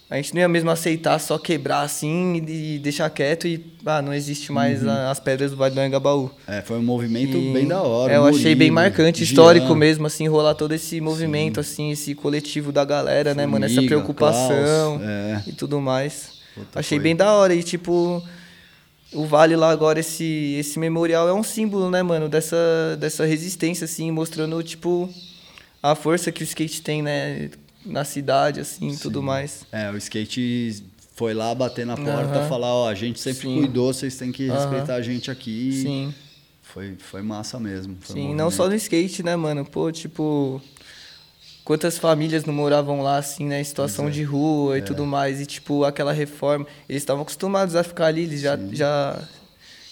[0.08, 3.66] A gente não ia mesmo aceitar só quebrar assim e deixar quieto e.
[3.84, 6.30] Ah, não existe mais a- as pedras do Vale do Anhangabaú.
[6.48, 8.14] É, foi um movimento E- bem da hora.
[8.14, 11.90] É, eu achei bem Murilo, marcante, Jean, histórico mesmo, assim, rolar todo esse movimento, assim,
[11.92, 13.66] esse coletivo da galera, né, mano?
[13.66, 15.44] Essa Formiga, preocupação Klaus, é.
[15.48, 16.30] e tudo mais.
[16.54, 17.04] Puta, achei foi.
[17.04, 17.56] bem da hora.
[17.56, 18.24] E, tipo,
[19.16, 23.86] o Vale lá agora, esse, esse memorial é um símbolo, né, mano, dessa, dessa resistência,
[23.86, 25.10] assim, mostrando, tipo,
[25.82, 27.50] a força que o skate tem, né,
[27.86, 29.66] na cidade, assim, e tudo mais.
[29.72, 30.84] É, o skate
[31.16, 33.58] foi lá bater na porta, falar, ó, a gente sempre Sim.
[33.60, 35.72] cuidou, vocês têm que respeitar a gente aqui.
[35.82, 36.14] Sim.
[36.62, 37.96] Foi, foi massa mesmo.
[38.02, 38.52] foi um Sim, não movimento.
[38.52, 39.64] só no skate, né, mano?
[39.64, 40.62] Pô, tipo.
[41.66, 43.60] Quantas famílias não moravam lá, assim, né?
[43.60, 44.20] em Situação Pois é.
[44.20, 45.42] de rua e tudo mais.
[45.42, 46.66] E, tipo, aquela reforma.
[46.88, 49.20] Eles estavam acostumados a ficar ali, eles já, já,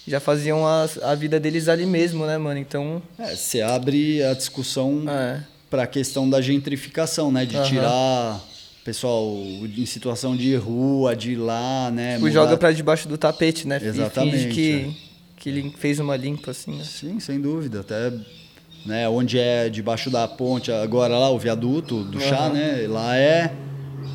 [0.08, 2.60] já faziam a, a vida deles ali mesmo, né, mano?
[2.60, 3.02] Então.
[3.18, 5.42] É, você abre a discussão É.
[5.68, 7.44] para a questão da gentrificação, né?
[7.44, 7.66] De Aham.
[7.68, 8.40] tirar
[8.86, 12.14] pessoal em situação de rua, de lá, né?
[12.16, 13.80] Tipo, mudar- joga pra debaixo do tapete, né?
[13.82, 14.94] Exatamente, E finge que, é.
[15.38, 16.84] que ele fez uma limpa, assim, né?
[16.84, 17.80] Sim, sem dúvida.
[17.80, 18.12] Até
[18.86, 22.54] né, onde é debaixo da ponte, agora lá o viaduto do chá, Aham.
[22.54, 22.88] né?
[22.88, 23.56] Lá é.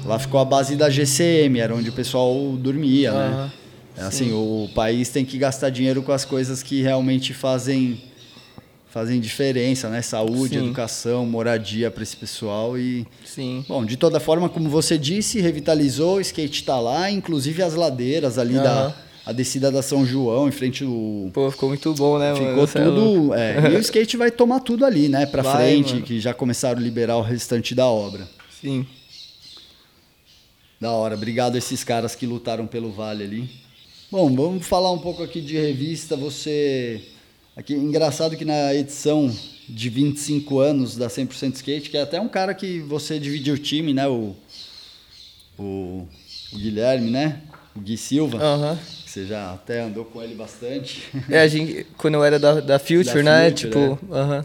[0.04, 3.18] Lá ficou a base da GCM, era onde o pessoal dormia, né?
[3.18, 3.52] Aham,
[3.96, 7.98] É assim, o país tem que gastar dinheiro com as coisas que realmente fazem
[8.86, 10.00] fazem diferença, né?
[10.00, 10.66] Saúde, Sim.
[10.66, 13.64] educação, moradia para esse pessoal e Sim.
[13.68, 18.38] Bom, de toda forma, como você disse, revitalizou, o skate tá lá, inclusive as ladeiras
[18.38, 18.94] ali da Aham.
[19.28, 22.66] A descida da São João, em frente ao Pô, ficou muito bom, né, mano?
[22.66, 23.34] Ficou é tudo.
[23.34, 25.26] é, e o skate vai tomar tudo ali, né?
[25.26, 26.06] Pra Vai, frente, mano.
[26.06, 28.26] que já começaram a liberar o restante da obra.
[28.58, 28.86] Sim.
[30.80, 31.14] Da hora.
[31.14, 33.50] Obrigado a esses caras que lutaram pelo Vale ali.
[34.10, 36.16] Bom, vamos falar um pouco aqui de revista.
[36.16, 37.02] Você.
[37.54, 39.30] Aqui, engraçado que na edição
[39.68, 43.58] de 25 anos da 100% Skate, que é até um cara que você dividiu o
[43.58, 44.08] time, né?
[44.08, 44.34] O,
[45.58, 46.08] o,
[46.50, 47.42] o Guilherme, né?
[47.76, 48.38] O Gui Silva.
[48.38, 48.78] Aham.
[49.18, 51.02] Você já até andou com ele bastante.
[51.28, 53.50] É, a gente, quando eu era da, da Future, Da né?
[53.50, 54.44] Future, tipo, aham.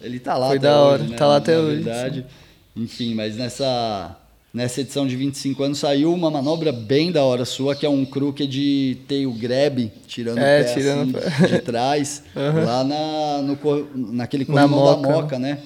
[0.00, 1.16] Ele tá lá Foi até da hoje, hora, né?
[1.16, 2.26] tá lá até Na hoje, verdade.
[2.74, 4.16] Enfim, mas nessa,
[4.52, 8.04] nessa edição de 25 anos saiu uma manobra bem da hora sua, que é um
[8.04, 14.44] crooked tail grab, tirando É, o pé tirando assim, de trás, lá na, no, naquele
[14.48, 15.58] Na corrimão da moca, moca, né?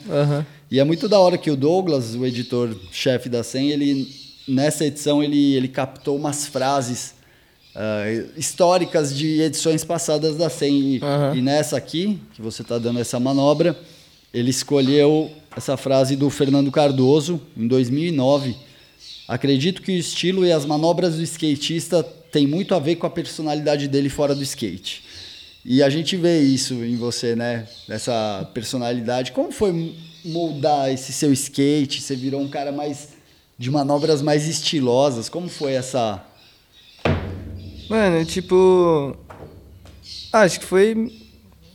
[0.71, 4.07] E é muito da hora que o Douglas, o editor-chefe da SEM, ele,
[4.47, 7.16] nessa edição ele, ele captou umas frases
[7.79, 8.05] ah,
[8.39, 10.97] históricas de edições passadas da SEM.
[10.97, 11.37] E, Aham.
[11.37, 13.79] e nessa aqui, que você está dando essa manobra,
[14.33, 18.57] ele escolheu essa frase do Fernando Cardoso, em 2009.
[19.29, 23.11] Acredito que o estilo e as manobras do skatista têm muito a ver com a
[23.11, 25.03] personalidade dele fora do skate.
[25.63, 27.67] E a gente vê isso em você, né?
[27.91, 29.33] Essa personalidade.
[29.33, 32.01] Como foi moldar esse seu skate?
[32.01, 33.09] Você virou um cara mais
[33.59, 35.29] de manobras mais estilosas.
[35.29, 36.25] Como foi essa
[37.89, 39.17] Mano, tipo.
[40.33, 41.13] Acho que foi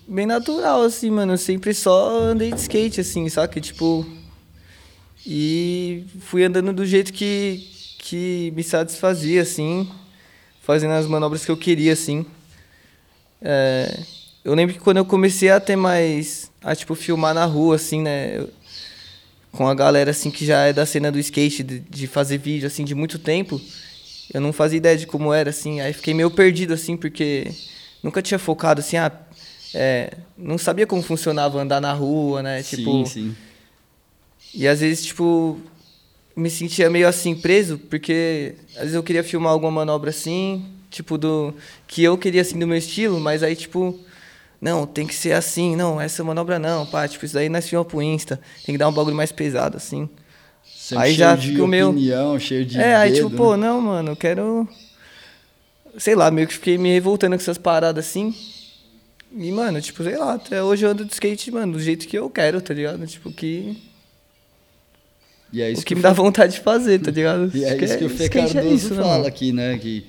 [0.07, 1.33] bem natural, assim, mano.
[1.33, 3.59] Eu sempre só andei de skate, assim, saca?
[3.61, 4.05] Tipo.
[5.25, 7.67] E fui andando do jeito que,
[7.99, 9.89] que me satisfazia, assim.
[10.61, 12.25] Fazendo as manobras que eu queria, assim.
[13.41, 13.99] É,
[14.43, 16.51] eu lembro que quando eu comecei a ter mais.
[16.63, 18.37] a, tipo, filmar na rua, assim, né?
[18.39, 18.49] eu-
[19.51, 22.67] com a galera, assim, que já é da cena do skate, de, de fazer vídeo,
[22.67, 23.59] assim, de muito tempo.
[24.33, 25.81] Eu não fazia ideia de como era, assim.
[25.81, 27.51] Aí fiquei meio perdido, assim, porque
[28.01, 29.11] nunca tinha focado, assim, ah,
[29.73, 32.63] é, não sabia como funcionava andar na rua, né?
[32.63, 33.35] Tipo, sim, sim.
[34.53, 35.59] E às vezes, tipo,
[36.35, 41.17] me sentia meio assim preso, porque às vezes eu queria filmar alguma manobra assim, tipo
[41.17, 41.53] do
[41.87, 43.99] que eu queria assim do meu estilo, mas aí tipo,
[44.59, 47.91] não, tem que ser assim, não, essa manobra não, pá, tipo, isso daí nós filmamos
[47.91, 50.09] pro Insta, tem que dar um bagulho mais pesado assim.
[50.91, 53.67] Sempre aí já fica o meu opinião, cheio de É, aí dedo, tipo, pô, né?
[53.67, 54.67] não, mano, eu quero
[55.97, 58.33] sei lá, meio que fiquei me revoltando com essas paradas assim.
[59.33, 62.17] E, mano, tipo, sei lá, até hoje eu ando de skate, mano, do jeito que
[62.17, 63.05] eu quero, tá ligado?
[63.07, 63.77] Tipo, que
[65.53, 67.51] e é isso o que, que me dá vontade de fazer, tá ligado?
[67.55, 69.77] E é isso que o Fê Cardoso é isso, fala né, aqui, né?
[69.77, 70.05] Que...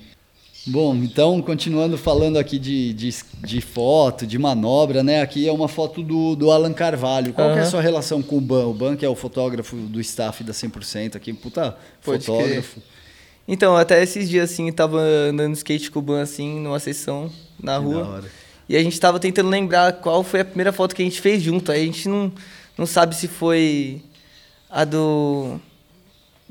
[0.64, 3.10] Bom, então, continuando falando aqui de, de,
[3.44, 5.20] de, foto, de manobra, né?
[5.20, 7.32] Aqui é uma foto do, do Alan Carvalho.
[7.32, 7.56] Qual uhum.
[7.56, 8.66] é a sua relação com o Ban?
[8.66, 12.80] O Ban, que é o fotógrafo do staff da 100% aqui, puta Pode fotógrafo.
[12.80, 12.92] Crer.
[13.48, 17.28] Então, até esses dias, assim, tava andando skate com o Ban, assim, numa sessão
[17.60, 18.24] na que rua.
[18.68, 21.42] E a gente tava tentando lembrar qual foi a primeira foto que a gente fez
[21.42, 21.72] junto.
[21.72, 22.30] Aí a gente não,
[22.78, 24.00] não sabe se foi
[24.70, 25.60] a do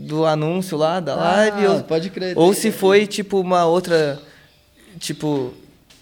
[0.02, 4.20] do anúncio lá da ah, live ou, pode crer ou se foi tipo uma outra
[5.00, 5.54] tipo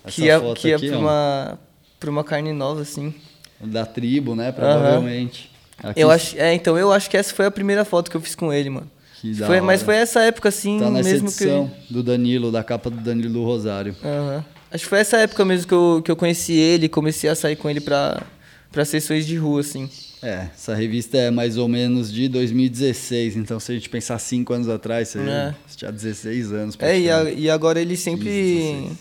[0.03, 1.59] Essa que ia que ia para uma
[1.99, 3.13] para uma carne nova assim.
[3.59, 5.51] Da tribo né provavelmente.
[5.83, 5.93] Uhum.
[5.95, 8.35] eu acho é então eu acho que essa foi a primeira foto que eu fiz
[8.35, 8.89] com ele mano.
[9.19, 12.63] Que foi, mas foi essa época assim tá nessa mesmo edição que do Danilo da
[12.63, 13.93] capa do Danilo do Rosário.
[14.01, 14.43] Uhum.
[14.71, 17.57] acho que foi essa época mesmo que eu, que eu conheci ele comecei a sair
[17.57, 18.23] com ele para
[18.71, 19.89] para sessões de rua assim
[20.21, 24.53] é, essa revista é mais ou menos de 2016, então se a gente pensar cinco
[24.53, 25.55] anos atrás, você é.
[25.75, 26.77] tinha 16 anos.
[26.79, 28.97] É, e, a, e, agora ele sempre 15,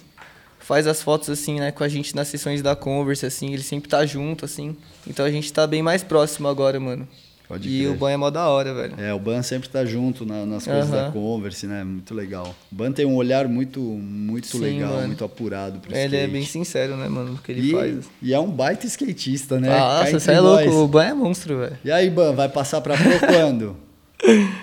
[0.60, 3.88] faz as fotos assim, né, com a gente nas sessões da Converse, assim, ele sempre
[3.88, 4.76] tá junto, assim.
[5.06, 7.08] Então a gente tá bem mais próximo agora, mano.
[7.48, 7.90] Pode e crer.
[7.90, 8.94] o Ban é mó da hora, velho.
[8.98, 11.82] É, o Ban sempre tá junto na, nas coisas da Converse, né?
[11.82, 12.54] Muito legal.
[12.70, 15.06] O Ban tem um olhar muito, muito Sim, legal, mano.
[15.06, 16.14] muito apurado pro é, skate.
[16.14, 18.10] Ele é bem sincero, né, mano, no que ele e, faz.
[18.20, 19.70] E é um baita skatista, né?
[19.70, 20.70] Nossa, você é louco.
[20.70, 21.78] O Ban é monstro, velho.
[21.82, 23.74] E aí, Ban, vai passar pra pro quando?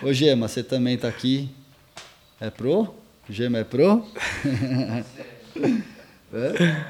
[0.03, 1.49] Ô, Gema, você também tá aqui.
[2.39, 2.93] É pro?
[3.27, 4.05] Gema é pro?
[6.31, 6.85] é?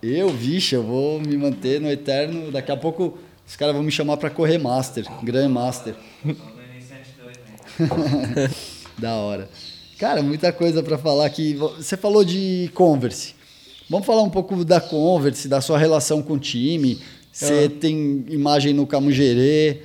[0.00, 2.52] Eu, vixe, eu vou me manter no eterno.
[2.52, 5.94] Daqui a pouco os caras vão me chamar para correr Master, Grandmaster.
[8.98, 9.48] da hora.
[9.98, 11.54] Cara, muita coisa para falar aqui.
[11.54, 13.34] Você falou de Converse.
[13.88, 17.00] Vamos falar um pouco da Converse, da sua relação com o time.
[17.30, 17.80] Você ah.
[17.80, 19.82] tem imagem no Camugere.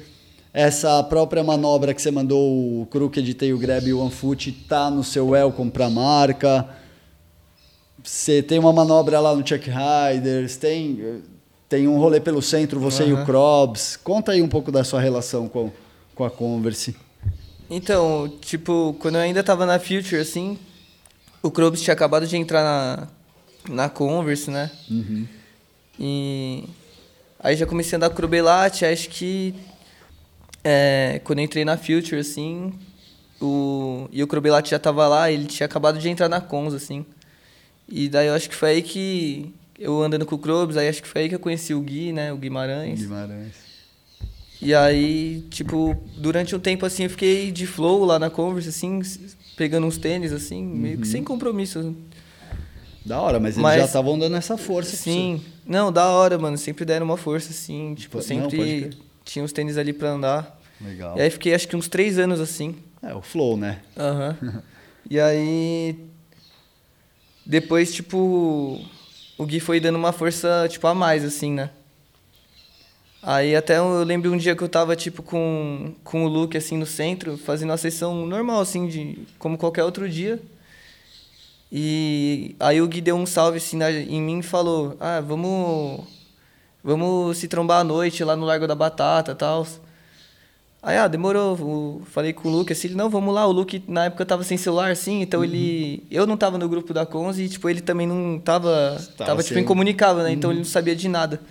[0.54, 4.90] Essa própria manobra que você mandou, o Crooked Tail Grab e o One Foot, tá
[4.90, 6.68] no seu Welcome para marca.
[8.04, 11.22] Você tem uma manobra lá no Chuck Riders, tem
[11.70, 13.10] tem um rolê pelo centro, você uhum.
[13.10, 13.98] e o Krobs.
[13.98, 15.72] Conta aí um pouco da sua relação com,
[16.16, 16.96] com a Converse.
[17.70, 20.58] Então, tipo, quando eu ainda tava na Future, assim,
[21.44, 23.08] o Krobs tinha acabado de entrar na,
[23.70, 24.72] na Converse, né?
[24.90, 25.28] Uhum.
[26.00, 26.64] E
[27.40, 29.54] aí já comecei a andar com o acho que
[30.64, 32.74] é, quando eu entrei na Future, assim,
[33.42, 37.06] o, e o Krobelate já tava lá, ele tinha acabado de entrar na Cons, assim.
[37.88, 41.02] E daí eu acho que foi aí que eu andando com o Krobs, aí acho
[41.02, 42.34] que foi aí que eu conheci o Gui, né?
[42.34, 43.00] O Guimarães.
[43.00, 43.54] Guimarães.
[44.60, 49.02] E aí, tipo, durante um tempo assim, eu fiquei de flow lá na Converse, assim,
[49.56, 50.76] pegando uns tênis, assim, uhum.
[50.76, 51.12] meio que uhum.
[51.12, 51.96] sem compromisso.
[53.06, 54.96] Da hora, mas eles mas, já estavam dando essa força.
[54.96, 55.42] Sim.
[55.66, 56.58] Não, da hora, mano.
[56.58, 57.94] Sempre deram uma força, assim.
[57.96, 58.90] Tipo, sempre não,
[59.24, 60.60] tinha os tênis ali pra andar.
[60.82, 61.18] Legal.
[61.18, 62.76] E aí fiquei acho que uns três anos assim.
[63.02, 63.80] É, o flow, né?
[63.96, 64.38] Aham.
[64.42, 64.62] Uhum.
[65.10, 65.96] e aí.
[67.46, 68.82] Depois, tipo
[69.38, 71.70] o Gui foi dando uma força, tipo, a mais, assim, né?
[73.22, 76.78] Aí até eu lembro um dia que eu tava, tipo, com, com o Luke, assim,
[76.78, 80.42] no centro, fazendo uma sessão normal, assim, de, como qualquer outro dia.
[81.72, 86.06] E aí o Gui deu um salve, assim, na, em mim e falou, ah, vamos,
[86.84, 89.68] vamos se trombar à noite lá no Largo da Batata e tal.
[90.82, 92.02] Aí, ah, demorou.
[92.06, 93.46] falei com o Luke assim, não, vamos lá.
[93.46, 95.46] O Luke, na época, tava sem celular, assim, então uhum.
[95.46, 96.04] ele.
[96.10, 98.98] Eu não tava no grupo da Cons e, tipo, ele também não tava.
[99.18, 100.30] Tava, tava tipo, incomunicável, né?
[100.30, 100.36] Uhum.
[100.36, 100.72] Então ele não uhum.
[100.72, 101.42] sabia de nada.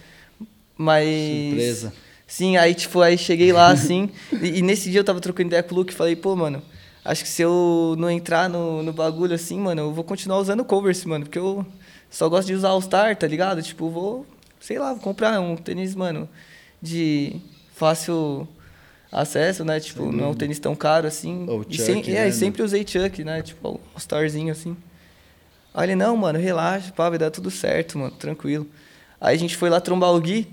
[0.77, 1.49] Mas.
[1.49, 1.93] Surpresa.
[2.27, 4.11] Sim, aí, tipo, aí cheguei lá, assim.
[4.33, 6.63] e, e, nesse dia eu tava trocando ideia com o Luke e falei, pô, mano,
[7.05, 10.61] acho que se eu não entrar no, no bagulho assim, mano, eu vou continuar usando
[10.61, 11.65] o Converse, mano, porque eu
[12.11, 13.63] só gosto de usar All Star, tá ligado?
[13.63, 14.27] Tipo, vou,
[14.61, 16.29] sei lá, vou comprar um tênis, mano,
[16.83, 17.37] de
[17.75, 18.49] fácil
[19.11, 19.81] acesso, né?
[19.81, 21.47] Tipo, não é um tênis tão caro assim.
[21.49, 22.29] Ou e, sem, é, né?
[22.29, 23.43] e sempre usei Chuck, né?
[23.43, 24.77] Tipo, um starzinho assim.
[25.75, 28.67] Aí ele, não, mano, relaxa, pá, vai dar tudo certo, mano, tranquilo.
[29.21, 30.49] Aí a gente foi lá trombar o Gui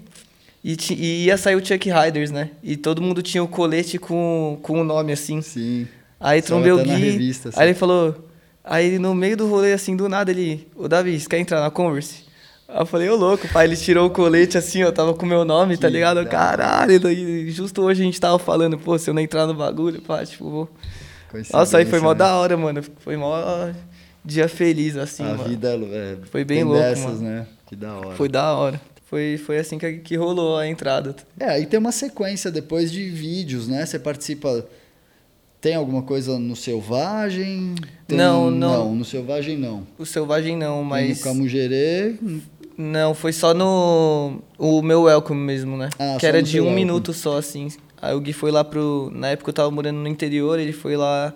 [0.63, 2.51] e, e ia sair o Chuck Riders, né?
[2.61, 5.41] E todo mundo tinha o colete com, com o nome assim.
[5.41, 5.87] Sim.
[6.19, 6.91] Aí Só trombei o Gui.
[6.91, 7.59] revista, assim.
[7.59, 8.29] aí ele falou.
[8.63, 10.67] Aí no meio do rolê, assim, do nada, ele.
[10.75, 12.22] Ô Davi, você quer entrar na Converse?
[12.73, 15.29] Aí eu falei, ô louco, pai, ele tirou o colete assim, ó, tava com o
[15.29, 16.23] meu nome, tá Que ligado?
[16.23, 19.53] da Caralho, daí, justo hoje a gente tava falando, pô, se eu não entrar no
[19.53, 20.69] bagulho, pá, tipo, vou.
[21.51, 22.15] Nossa, aí foi mó né?
[22.19, 22.81] da hora, mano.
[22.99, 23.35] Foi mó
[24.25, 25.43] dia feliz, assim, A mano.
[25.49, 27.21] vida é, Foi bem louco, dessas, mano.
[27.21, 27.47] né?
[27.67, 28.15] Que da hora.
[28.15, 28.81] Foi da hora.
[29.05, 31.15] Foi, foi assim que, que rolou a entrada.
[31.39, 33.85] É, aí tem uma sequência depois de vídeos, né?
[33.85, 34.65] Você participa.
[35.61, 37.75] Tem alguma coisa no Selvagem?
[38.07, 38.85] Tem- Não, não.
[38.89, 39.85] Não, no Selvagem não.
[39.97, 41.07] O Selvagem não, Mas...
[41.09, 41.17] mas.
[41.19, 42.15] No Camugerê.
[42.77, 44.39] Não, foi só no.
[44.57, 45.89] O meu welcome mesmo, né?
[45.99, 46.81] Ah, que era de um welcome.
[46.85, 47.67] minuto só, assim.
[48.01, 49.11] Aí o Gui foi lá pro.
[49.13, 51.33] Na época eu tava morando no interior, ele foi lá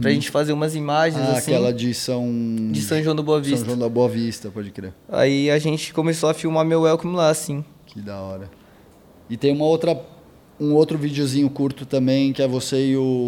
[0.00, 1.34] pra gente fazer umas imagens, Uhum.
[1.34, 1.52] Ah, assim.
[1.52, 2.28] aquela de São.
[2.70, 3.66] De São João do Boa São Vista.
[3.66, 4.92] João da Boa Vista, pode crer.
[5.08, 7.64] Aí a gente começou a filmar meu welcome lá, assim.
[7.86, 8.50] Que da hora.
[9.30, 9.98] E tem uma outra.
[10.60, 13.26] Um outro videozinho curto também, que é você e o.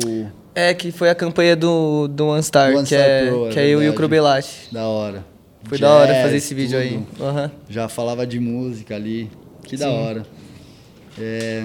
[0.54, 3.64] É, que foi a campanha do, do OneStar, Do que, é, Pro, é que é
[3.64, 3.96] eu e o verdade.
[3.96, 4.68] Crobelati.
[4.72, 5.24] Da hora.
[5.68, 7.00] Foi da hora Jazz, fazer esse vídeo aí.
[7.14, 7.24] tudo.
[7.24, 7.50] Aham.
[7.68, 9.30] Já falava de música ali.
[9.64, 9.94] Que da Sim.
[9.96, 10.26] hora.
[11.18, 11.64] É,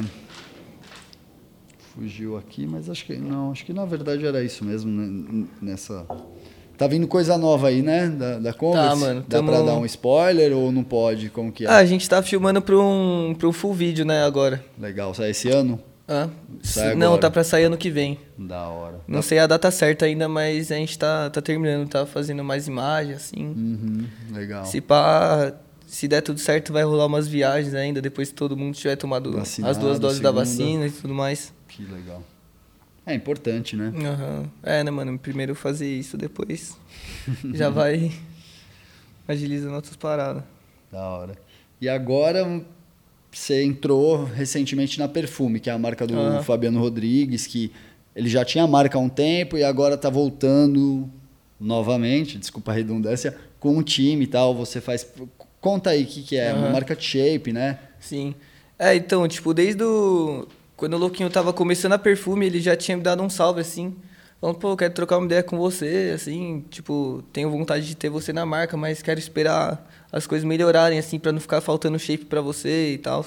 [1.93, 6.05] Fugiu aqui, mas acho que não, acho que na verdade era isso mesmo né, nessa.
[6.77, 8.07] Tá vindo coisa nova aí, né?
[8.07, 8.89] Da, da Converse.
[8.89, 11.29] Tá, mano, Dá tamo- pra dar um spoiler ou não pode?
[11.29, 11.67] Como que é?
[11.69, 14.63] Ah, a gente tá filmando pra um, pra um full vídeo, né, agora.
[14.79, 15.13] Legal.
[15.13, 15.79] Sai esse ano?
[16.13, 16.29] Ah,
[16.61, 17.21] Sai não, agora.
[17.21, 18.19] tá pra sair ano que vem.
[18.37, 18.99] Da hora.
[19.07, 22.67] Não sei a data certa ainda, mas a gente tá, tá terminando, tá fazendo mais
[22.67, 23.45] imagens, assim.
[23.47, 24.65] Uhum, legal.
[24.65, 25.53] Se pá,
[25.87, 29.31] se der tudo certo, vai rolar umas viagens ainda, depois que todo mundo tiver tomado
[29.31, 30.45] Vacinado, as duas doses da segunda.
[30.45, 31.53] vacina e tudo mais.
[31.69, 32.21] Que legal.
[33.05, 33.93] É importante, né?
[34.05, 34.45] Aham.
[34.61, 35.17] É, né, mano?
[35.17, 36.77] Primeiro fazer isso, depois
[37.53, 38.11] já vai
[39.27, 40.43] agilizando outras paradas.
[40.91, 41.35] Da hora.
[41.79, 42.61] E agora
[43.31, 46.43] você entrou recentemente na Perfume, que é a marca do Aham.
[46.43, 47.71] Fabiano Rodrigues, que
[48.15, 51.09] ele já tinha a marca há um tempo e agora tá voltando
[51.59, 54.53] novamente, desculpa a redundância, com um time e tal.
[54.55, 55.07] Você faz.
[55.61, 56.73] Conta aí o que, que é, uma Aham.
[56.73, 57.79] marca de shape, né?
[57.99, 58.33] Sim.
[58.77, 60.47] É, então, tipo, desde o...
[60.75, 63.95] Quando o Louquinho tava começando a perfume, ele já tinha me dado um salve, assim.
[64.41, 68.33] Falando, pô, quero trocar uma ideia com você, assim, tipo, tenho vontade de ter você
[68.33, 72.41] na marca, mas quero esperar as coisas melhorarem, assim, pra não ficar faltando shape pra
[72.41, 73.25] você e tal.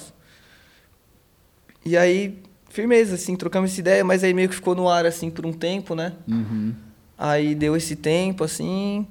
[1.85, 5.31] E aí, firmeza, assim, trocamos essa ideia, mas aí meio que ficou no ar, assim,
[5.31, 6.13] por um tempo, né?
[6.27, 6.75] Uhum.
[7.17, 9.07] Aí deu esse tempo, assim,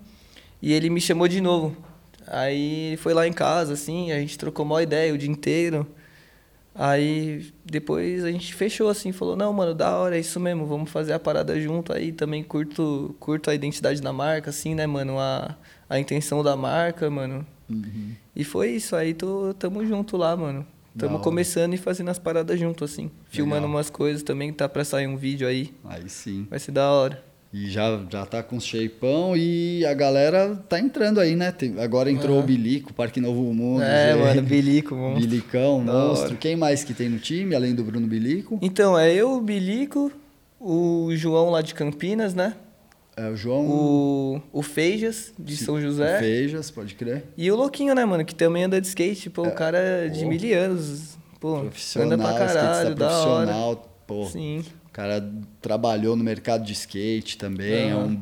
[0.62, 1.76] e ele me chamou de novo.
[2.28, 5.88] Aí ele foi lá em casa, assim, a gente trocou uma ideia o dia inteiro.
[6.76, 10.90] Aí depois a gente fechou, assim, falou, não, mano, da hora, é isso mesmo, vamos
[10.90, 12.12] fazer a parada junto aí.
[12.12, 15.56] Também curto, curto a identidade da marca, assim, né, mano, a,
[15.90, 17.46] a intenção da marca, mano.
[17.74, 18.12] Uhum.
[18.36, 20.66] E foi isso, aí tô, tamo junto lá, mano.
[20.98, 23.10] Tamo começando e fazendo as paradas junto, assim.
[23.28, 25.74] Filmando umas coisas também, tá pra sair um vídeo aí.
[25.86, 26.46] Aí sim.
[26.50, 27.24] Vai ser da hora.
[27.52, 31.52] E já, já tá com shapeão e a galera tá entrando aí, né?
[31.52, 32.44] Tem- agora entrou Aham.
[32.44, 33.82] o Bilico, Parque Novo Mundo.
[33.84, 35.16] É, mano, Bilico, mano.
[35.20, 36.28] Bilicão, Da monstro.
[36.30, 36.38] hora.
[36.38, 38.58] Quem mais que tem no time, além do Bruno Bilico?
[38.62, 40.12] Então, é eu, o Bilico,
[40.60, 42.56] o João lá de Campinas, né?
[43.16, 46.18] É o João O, o Feijas, de São José.
[46.20, 47.26] Feijas, pode crer.
[47.38, 48.26] E o Louquinho, né, mano?
[48.26, 49.30] Que também anda de skate.
[49.30, 51.18] Pô, o cara é de mil anos.
[51.40, 53.46] Pô, Profissional, anda pra caralho, da hora.
[53.46, 53.90] profissional.
[54.08, 54.66] Pô, Sim.
[54.88, 55.24] o cara
[55.62, 58.06] trabalhou no mercado de skate também, é Aham.
[58.06, 58.22] um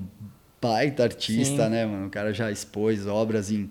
[0.62, 1.70] baita artista, Sim.
[1.70, 2.08] né, mano?
[2.08, 3.70] O cara já expôs obras em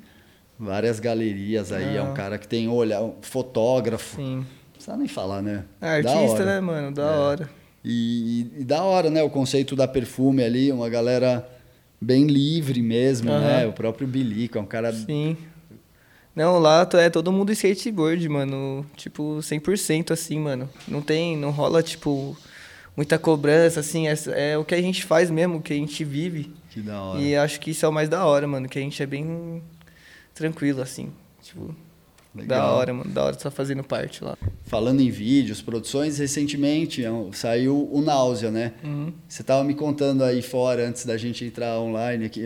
[0.59, 4.17] várias galerias aí, é um cara que tem olhar, um fotógrafo.
[4.17, 4.37] Sim.
[4.39, 5.65] Não precisa nem falar, né?
[5.81, 6.45] É artista, hora.
[6.47, 6.93] né, mano?
[6.95, 7.17] Da É.
[7.17, 7.51] hora.
[7.85, 9.23] E, e- e da hora, né?
[9.23, 11.49] O conceito da perfume ali, uma galera
[12.01, 13.41] bem livre mesmo, Aham.
[13.41, 13.67] né?
[13.67, 14.93] O próprio Bilico é um cara.
[14.93, 15.37] Sim.
[16.35, 18.87] Não, lá é todo mundo skateboard, mano.
[18.97, 20.69] Tipo, 100% assim, mano.
[20.87, 22.37] Não tem, não rola, tipo,
[22.97, 24.07] muita cobrança, assim.
[24.09, 24.15] É,
[24.53, 26.53] é o que a gente faz mesmo, o que a gente vive.
[26.71, 27.21] Que da hora.
[27.21, 28.69] E acho que isso é o mais da hora, mano.
[28.69, 29.61] Que a gente é bem
[30.35, 31.11] tranquilo, assim.
[31.43, 31.75] Tipo,
[32.35, 32.75] da Legal.
[32.75, 33.11] hora, mano.
[33.11, 34.39] Da hora de estar fazendo parte lá.
[34.65, 38.73] Falando em vídeos, produções, recentemente é saiu o Náusea, né?
[38.85, 39.13] Uhum.
[39.29, 42.45] Você tava me contando aí fora, antes da gente entrar online aqui,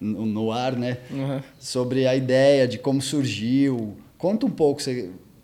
[0.00, 0.98] no ar, né?
[1.10, 1.40] Uhum.
[1.58, 3.96] Sobre a ideia de como surgiu.
[4.18, 4.82] Conta um pouco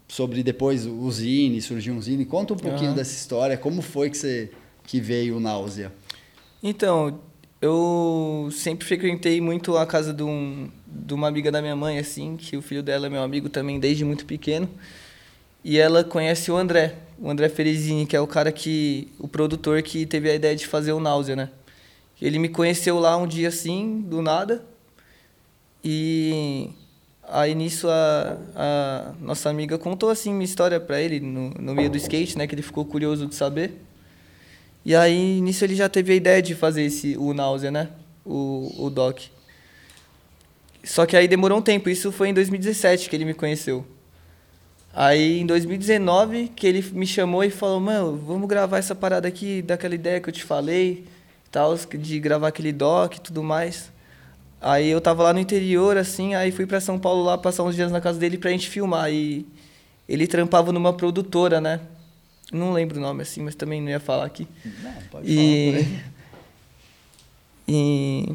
[0.08, 2.26] sobre depois o Zine, surgiu um Zine.
[2.26, 2.96] Conta um pouquinho Aham.
[2.96, 3.56] dessa história.
[3.56, 4.50] Como foi que, você,
[4.86, 5.90] que veio o Náusea?
[6.62, 7.18] Então,
[7.62, 12.36] eu sempre frequentei muito a casa de, um, de uma amiga da minha mãe, assim,
[12.36, 14.68] que o filho dela é meu amigo também desde muito pequeno.
[15.62, 19.08] E ela conhece o André, o André Ferezini, que é o cara que.
[19.18, 21.50] o produtor que teve a ideia de fazer o Náusea, né?
[22.20, 24.64] Ele me conheceu lá um dia assim, do nada.
[25.82, 26.70] E
[27.28, 31.90] aí nisso a, a nossa amiga contou assim minha história pra ele no, no meio
[31.90, 32.46] do skate, né?
[32.46, 33.80] Que ele ficou curioso de saber.
[34.84, 37.88] E aí, nisso ele já teve a ideia de fazer esse, o Náusea, né?
[38.24, 39.18] O, o doc.
[40.84, 43.84] Só que aí demorou um tempo, isso foi em 2017 que ele me conheceu.
[44.92, 49.62] Aí em 2019 que ele me chamou e falou, mano, vamos gravar essa parada aqui,
[49.62, 51.04] daquela ideia que eu te falei,
[51.50, 53.90] tal, de gravar aquele doc e tudo mais.
[54.60, 57.74] Aí eu tava lá no interior, assim, aí fui para São Paulo lá passar uns
[57.74, 59.10] dias na casa dele pra gente filmar.
[59.12, 59.44] E
[60.08, 61.80] ele trampava numa produtora, né?
[62.52, 64.46] Não lembro o nome assim, mas também não ia falar aqui.
[64.82, 66.02] Não, pode E, falar.
[67.68, 68.32] e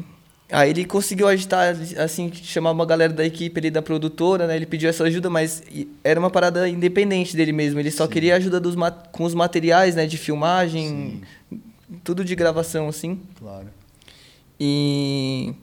[0.50, 4.56] aí ele conseguiu agitar, assim, chamar uma galera da equipe ali da produtora, né?
[4.56, 5.62] Ele pediu essa ajuda, mas
[6.02, 7.78] era uma parada independente dele mesmo.
[7.80, 8.74] Ele só queria ajuda dos
[9.12, 10.06] com os materiais, né?
[10.06, 11.22] De filmagem,
[12.02, 13.20] tudo de gravação, assim.
[13.38, 13.68] Claro.
[14.58, 15.54] E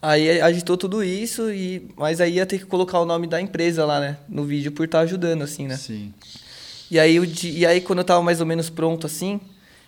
[0.00, 3.84] aí agitou tudo isso, e mas aí ia ter que colocar o nome da empresa
[3.84, 4.18] lá, né?
[4.28, 5.76] No vídeo por estar ajudando, assim, né?
[5.76, 6.12] Sim.
[6.90, 9.40] E aí, o e aí, quando eu tava mais ou menos pronto assim,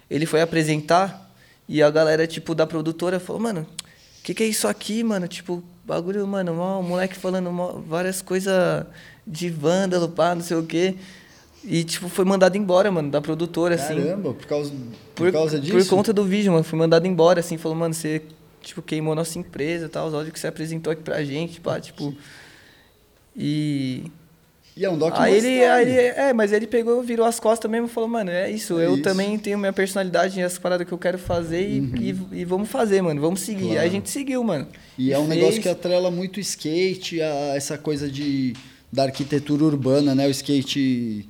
[0.09, 1.24] ele foi apresentar
[1.69, 5.27] e a galera, tipo, da produtora falou, mano, o que, que é isso aqui, mano?
[5.29, 8.87] Tipo, bagulho, mano, mó, moleque falando mó- várias coisas
[9.27, 10.95] de vândalo, pá, não sei o quê.
[11.63, 13.95] E, tipo, foi mandado embora, mano, da produtora, assim.
[13.97, 14.73] Caramba, por causa,
[15.15, 15.73] por, causa disso?
[15.73, 16.63] Por conta do vídeo, mano.
[16.65, 18.23] Fui mandado embora, assim, falou, mano, você,
[18.61, 21.81] tipo, queimou nossa empresa e tal, os áudios que você apresentou aqui pra gente, pá,
[21.81, 22.15] tipo.
[23.37, 24.05] E.
[24.77, 25.93] E é um doc Aí ele, aí ele.
[25.93, 28.79] É, mas ele pegou, virou as costas mesmo e falou, mano, é isso.
[28.79, 29.03] É eu isso.
[29.05, 33.01] também tenho minha personalidade, as paradas que eu quero fazer e, e, e vamos fazer,
[33.01, 33.21] mano.
[33.21, 33.63] Vamos seguir.
[33.63, 33.69] Uhum.
[33.69, 33.81] Claro.
[33.83, 34.67] Aí a gente seguiu, mano.
[34.99, 35.39] E é um fez.
[35.39, 38.55] negócio que atrela muito o skate, a essa coisa de,
[38.93, 40.27] da arquitetura urbana, né?
[40.27, 41.29] O skate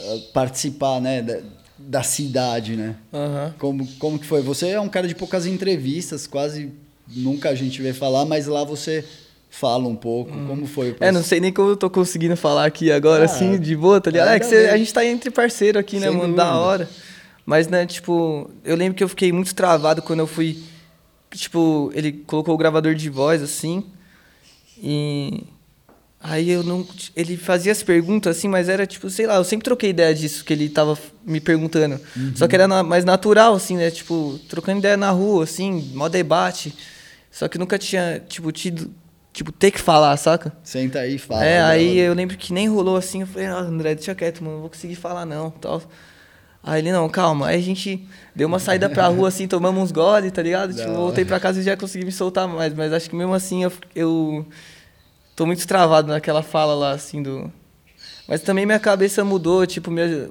[0.00, 1.22] ah, participar, né?
[1.22, 1.40] Da,
[1.78, 2.96] da cidade, né?
[3.12, 3.54] Aham.
[3.58, 4.42] Como, como que foi?
[4.42, 6.72] Você é um cara de poucas entrevistas, quase
[7.06, 9.04] nunca a gente vê falar, mas lá você
[9.50, 10.30] fala um pouco.
[10.46, 10.92] Como foi?
[10.92, 13.76] o É, não sei nem como eu tô conseguindo falar aqui agora, Ah, assim, de
[13.76, 14.28] boa, tá ligado?
[14.28, 14.70] É nada que a cê- ver.
[14.70, 16.34] a gente tá entre parceiro aqui, né, Sem mano?
[16.36, 16.60] Da dúvida.
[16.60, 16.90] hora.
[17.44, 20.62] Mas, né, tipo, eu lembro que eu fiquei muito travado quando eu fui.
[21.32, 23.84] Tipo, ele colocou o gravador de voz, assim.
[24.82, 25.42] E.
[26.22, 26.86] Aí eu não.
[27.16, 30.44] Ele fazia as perguntas assim, mas era tipo, sei lá, eu sempre troquei ideia disso
[30.44, 31.98] que ele tava me perguntando.
[32.34, 33.90] Só que era na- mais natural, assim, né?
[33.90, 36.74] Tipo, trocando ideia na rua, assim, mó debate.
[37.32, 38.90] Só que nunca tinha, tipo, tido.
[39.32, 40.52] Tipo, ter que falar, saca?
[40.64, 41.44] Senta aí e fala.
[41.44, 44.54] é, aí eu lembro que nem rolou assim, eu falei, ah, André, deixa quieto, mano,
[44.54, 45.80] não vou conseguir falar não, tal.
[46.62, 47.46] Aí ele, não, calma.
[47.46, 50.74] Aí a gente deu uma saída pra rua, assim, tomamos uns goles, tá ligado?
[50.74, 53.62] Tipo, voltei pra casa e já consegui me soltar mais, mas acho que mesmo assim
[53.64, 54.46] eu, eu
[55.36, 57.50] tô muito travado naquela fala lá, assim, do...
[58.28, 60.28] Mas também minha cabeça mudou, tipo, minha...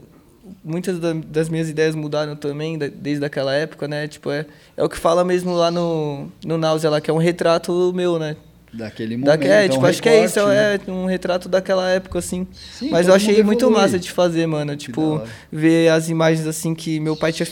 [0.63, 4.07] muitas da- das minhas ideias mudaram também, desde aquela época, né?
[4.07, 4.45] Tipo, é,
[4.77, 8.19] é o que fala mesmo lá no, no Náusea, lá, que é um retrato meu,
[8.19, 8.35] né?
[8.71, 9.25] Daquele momento.
[9.25, 10.79] Daque- é, um tipo, acho que é isso, recorte, né?
[10.87, 12.47] é um retrato daquela época, assim.
[12.77, 13.81] Sim, Mas todo eu achei muito evolui.
[13.81, 14.75] massa de fazer, mano.
[14.75, 17.47] Tipo, ver as imagens, assim, que meu pai tinha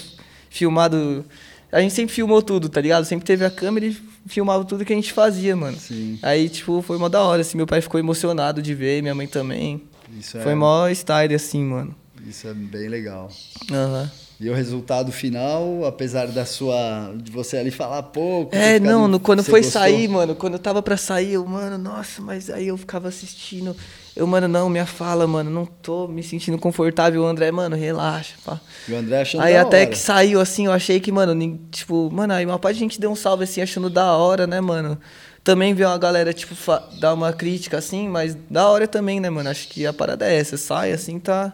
[0.49, 1.25] filmado.
[1.71, 3.05] A gente sempre filmou tudo, tá ligado?
[3.05, 5.77] Sempre teve a câmera e filmava tudo que a gente fazia, mano.
[5.77, 6.17] Sim.
[6.21, 7.57] Aí, tipo, foi mó da hora, assim.
[7.57, 9.81] Meu pai ficou emocionado de ver, minha mãe também.
[10.17, 11.93] Isso é, Foi mó style, assim, mano.
[12.27, 13.29] Isso é bem legal.
[13.71, 14.09] Aham.
[14.39, 17.11] E o resultado final, apesar da sua.
[17.15, 18.55] de você ali falar pouco.
[18.55, 19.81] É, não, no- quando foi gostou?
[19.81, 23.75] sair, mano, quando eu tava pra sair, eu, mano, nossa, mas aí eu ficava assistindo.
[24.15, 27.23] Eu, mano, não, minha fala, mano, não tô me sentindo confortável.
[27.23, 28.59] O André, mano, relaxa, pá.
[28.87, 29.87] E o André achando Aí da até hora.
[29.87, 33.09] que saiu, assim, eu achei que, mano, tipo, mano, aí uma parte de gente deu
[33.09, 34.99] um salve, assim, achando da hora, né, mano?
[35.43, 36.53] Também veio uma galera, tipo,
[36.99, 39.49] dar uma crítica, assim, mas da hora também, né, mano?
[39.49, 41.53] Acho que a parada é essa, sai, assim, tá,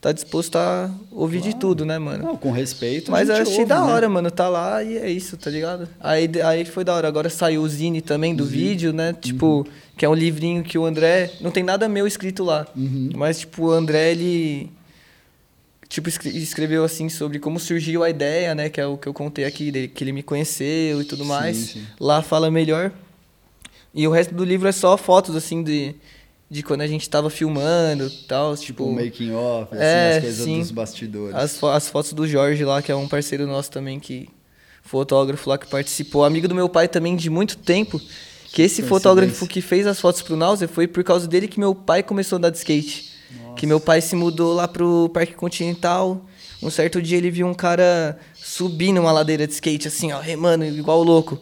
[0.00, 2.24] tá disposto a ouvir de tudo, né, mano?
[2.24, 3.10] Não, com respeito.
[3.10, 3.92] Mas eu achei ouve, da né?
[3.92, 4.30] hora, mano.
[4.30, 5.88] Tá lá e é isso, tá ligado?
[6.00, 7.06] Aí, aí foi da hora.
[7.06, 9.12] Agora saiu o Zine também do vídeo, né?
[9.12, 11.30] Tipo, que é um livrinho que o André.
[11.40, 12.66] Não tem nada meu escrito lá.
[12.74, 13.10] Uhum.
[13.14, 14.70] Mas, tipo, o André, ele.
[15.88, 18.68] Tipo, escre- escreveu assim sobre como surgiu a ideia, né?
[18.68, 21.28] Que é o que eu contei aqui, dele, que ele me conheceu e tudo Sim,
[21.28, 21.56] mais.
[21.56, 21.82] sim.
[21.98, 22.92] Lá fala melhor.
[23.92, 25.96] E o resto do livro é só fotos, assim, de,
[26.50, 28.56] de quando a gente tava filmando e tal.
[28.56, 30.58] Tipo, Tipo, o making off, assim, é, as coisas sim.
[30.58, 31.34] dos bastidores.
[31.36, 34.28] as, fo- as fotos do Jorge lá, que é um parceiro nosso também, que
[34.82, 38.00] fotógrafo lá que participou, amigo do meu pai também de muito tempo.
[38.52, 41.72] Que esse fotógrafo que fez as fotos pro Náusea foi por causa dele que meu
[41.72, 43.08] pai começou a andar de skate.
[43.54, 46.26] Que meu pai se mudou lá pro Parque Continental.
[46.60, 50.64] Um certo dia ele viu um cara subir numa ladeira de skate, assim, ó, remando,
[50.64, 51.38] igual louco.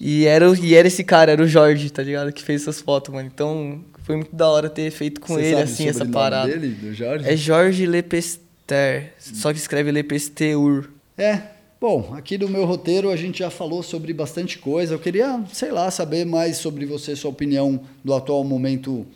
[0.00, 2.32] E era, e era esse cara, era o Jorge, tá ligado?
[2.32, 3.30] Que fez essas fotos, mano.
[3.32, 6.50] Então foi muito da hora ter feito com Você ele, assim, essa parada.
[6.50, 7.28] dele, do Jorge?
[7.28, 10.88] É Jorge Lepester, só que escreve Lepesteur.
[11.16, 11.40] É,
[11.80, 14.94] bom, aqui no meu roteiro a gente já falou sobre bastante coisa.
[14.94, 19.06] Eu queria, sei lá, saber mais sobre você, sua opinião do atual momento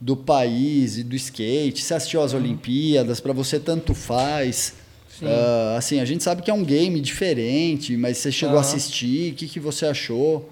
[0.00, 1.82] do país e do skate.
[1.82, 2.26] Você assistiu Uhum.
[2.26, 3.20] às Olimpíadas?
[3.20, 4.74] Para você tanto faz?
[5.20, 9.32] Uh, assim, a gente sabe que é um game diferente, mas você chegou a assistir,
[9.32, 10.48] o que, que você achou?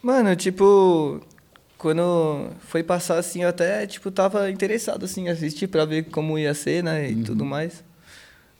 [0.00, 1.20] Mano, tipo,
[1.82, 6.54] quando foi passar assim, eu até, tipo, tava interessado, assim, assistir pra ver como ia
[6.54, 7.24] ser, né, e uhum.
[7.24, 7.82] tudo mais.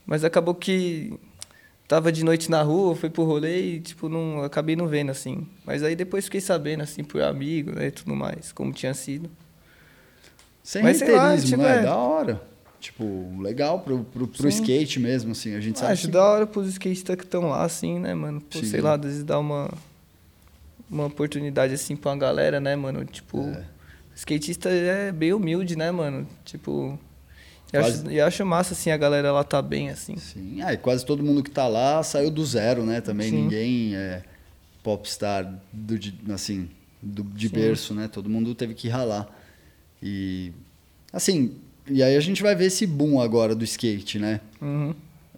[0.04, 1.14] Mas acabou que
[1.86, 5.46] tava de noite na rua, fui pro rolê e, tipo, não, acabei não vendo, assim.
[5.64, 9.30] Mas aí depois fiquei sabendo, assim, por amigo, né, e tudo mais, como tinha sido.
[10.60, 11.78] Sem Mas, lá, tipo, né?
[11.78, 12.42] É da hora.
[12.80, 15.54] Tipo, legal pro, pro, pro skate mesmo, assim.
[15.54, 15.92] A gente sabe.
[15.92, 16.12] Acho que...
[16.12, 18.40] da hora pros skatistas que estão lá, assim, né, mano?
[18.40, 19.70] Pô, sei lá, às vezes dá uma,
[20.93, 23.05] uma oportunidade, assim, pra uma galera, né, mano?
[23.05, 23.64] Tipo, é.
[24.14, 26.28] skatista é bem humilde, né, mano?
[26.45, 26.99] Tipo.
[27.72, 30.16] E acho, e acho massa, assim, a galera lá tá bem, assim.
[30.18, 33.01] Sim, ah, e quase todo mundo que tá lá saiu do zero, né?
[33.01, 33.43] Também Sim.
[33.43, 34.22] ninguém é
[34.82, 35.99] popstar do,
[36.34, 36.68] assim,
[37.01, 37.55] do, de Sim.
[37.55, 38.09] berço, né?
[38.09, 39.26] Todo mundo teve que ralar.
[40.03, 40.53] E,
[41.11, 41.57] assim,
[41.88, 44.40] e aí a gente vai ver esse boom agora do skate, né?
[44.61, 44.95] Uhum.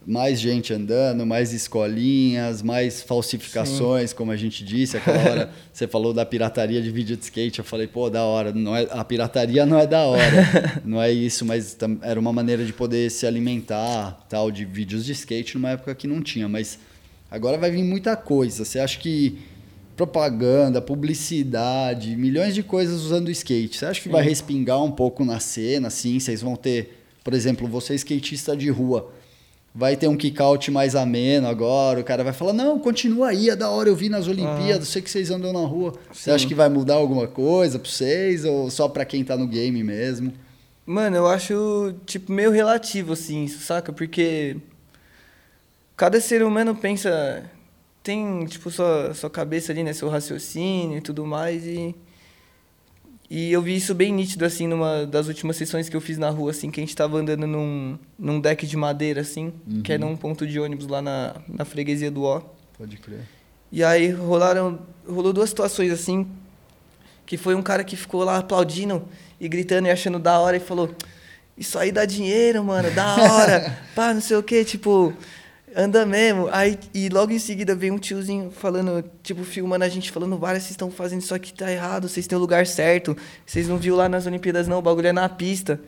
[0.07, 4.17] Mais gente andando, mais escolinhas, mais falsificações, Sim.
[4.17, 4.97] como a gente disse.
[4.97, 8.53] Aquela hora você falou da pirataria de vídeo de skate, eu falei, pô, da hora.
[8.53, 12.65] Não é, a pirataria não é da hora, não é isso, mas era uma maneira
[12.65, 16.49] de poder se alimentar tal de vídeos de skate numa época que não tinha.
[16.49, 16.79] Mas
[17.31, 18.65] agora vai vir muita coisa.
[18.65, 19.39] Você acha que
[19.97, 23.79] propaganda, publicidade, milhões de coisas usando o skate.
[23.79, 24.13] Você acha que Sim.
[24.13, 26.19] vai respingar um pouco na cena, assim?
[26.19, 29.13] Vocês vão ter, por exemplo, você skatista de rua,
[29.75, 33.57] vai ter um kick-out mais ameno agora, o cara vai falar, não, continua aí, é
[33.57, 34.93] da hora, eu vi nas Olimpíadas, ah.
[34.93, 35.93] sei que vocês andam na rua.
[35.93, 35.99] Sim.
[36.12, 39.49] Você acha que vai mudar alguma coisa pra vocês, ou só pra quem tá no
[39.49, 40.33] game mesmo?
[40.87, 43.93] Mano, eu acho, tipo, meio relativo, assim, saca?
[43.93, 44.57] Porque
[45.97, 47.51] cada ser humano pensa
[48.05, 49.95] tem, tipo, sua, sua cabeça ali, né?
[49.95, 51.66] Seu raciocínio e tudo mais.
[51.66, 51.97] E,
[53.37, 56.30] e eu vi isso bem nítido, assim, numa das últimas sessões que eu fiz na
[56.30, 59.82] rua, assim, que a gente tava andando num, num deck de madeira, assim, uhum.
[59.82, 62.43] que era um ponto de ônibus lá na, na freguesia do Ó.
[62.78, 63.22] Pode crer.
[63.72, 66.28] E aí rolaram, rolou duas situações, assim,
[67.26, 69.05] que foi um cara que ficou lá aplaudindo
[69.41, 70.95] e gritando e achando da hora e falou...
[71.59, 73.78] Isso aí dá dinheiro, mano, da hora.
[73.97, 75.12] Pá, não sei o quê, tipo
[75.77, 76.49] anda mesmo.
[76.53, 80.64] Aí, e logo em seguida vem um tiozinho falando, tipo, filmando a gente, falando, várias,
[80.64, 83.16] vocês estão fazendo isso aqui, tá errado, vocês têm o lugar certo.
[83.45, 85.81] Vocês não viu lá nas Olimpíadas, não, o bagulho é na pista.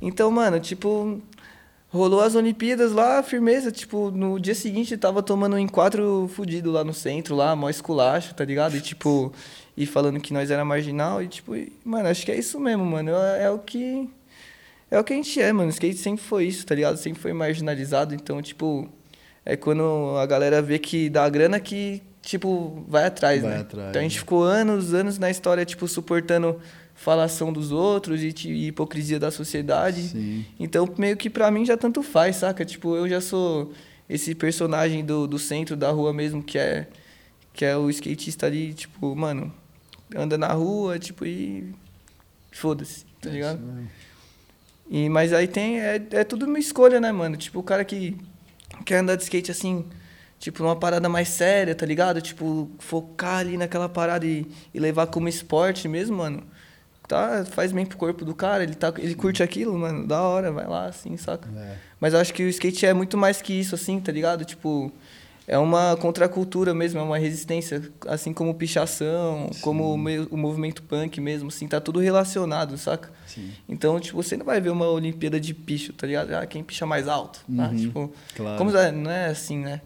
[0.00, 1.20] Então, mano, tipo,
[1.92, 3.70] rolou as Olimpíadas lá, firmeza.
[3.70, 8.34] Tipo, no dia seguinte tava tomando um enquadro fudido lá no centro, lá, mó esculacho,
[8.34, 8.76] tá ligado?
[8.76, 9.32] E tipo,
[9.76, 11.22] e falando que nós era marginal.
[11.22, 13.12] E tipo, e, mano, acho que é isso mesmo, mano.
[13.12, 14.08] É, é o que.
[14.90, 15.68] É o que a gente é, mano.
[15.68, 16.96] O skate sempre foi isso, tá ligado?
[16.96, 18.14] Sempre foi marginalizado.
[18.14, 18.88] Então, tipo,
[19.44, 23.60] é quando a galera vê que dá grana que, tipo, vai atrás, vai né?
[23.60, 26.60] Atrás, então a gente ficou anos, anos na história, tipo, suportando
[26.94, 30.02] falação dos outros e, e hipocrisia da sociedade.
[30.02, 30.44] Sim.
[30.58, 32.64] Então, meio que pra mim já tanto faz, saca?
[32.64, 33.72] Tipo, eu já sou
[34.08, 36.86] esse personagem do, do centro da rua mesmo, que é,
[37.52, 39.52] que é o skatista ali, tipo, mano,
[40.14, 41.74] anda na rua, tipo, e
[42.52, 43.60] foda-se, tá é ligado?
[44.88, 47.36] E, mas aí tem, é, é tudo uma escolha, né, mano?
[47.36, 48.16] Tipo, o cara que
[48.82, 49.84] quer andar de skate assim,
[50.38, 52.20] tipo, numa parada mais séria, tá ligado?
[52.20, 56.42] Tipo, focar ali naquela parada e, e levar como esporte mesmo, mano.
[57.08, 60.50] Tá, faz bem pro corpo do cara, ele, tá, ele curte aquilo, mano, da hora,
[60.52, 61.48] vai lá, assim, saca?
[61.54, 61.76] É.
[62.00, 64.44] Mas eu acho que o skate é muito mais que isso, assim, tá ligado?
[64.44, 64.90] Tipo,
[65.52, 69.60] é uma contracultura mesmo, é uma resistência, assim como pichação, Sim.
[69.60, 69.94] como o,
[70.30, 73.10] o, movimento punk mesmo, assim, tá tudo relacionado, saca?
[73.26, 73.50] Sim.
[73.68, 76.32] Então, tipo, você não vai ver uma Olimpíada de picho, tá ligado?
[76.32, 77.68] Ah, quem picha mais alto, tá?
[77.68, 78.56] Uhum, tipo, claro.
[78.56, 79.82] como não é assim, né?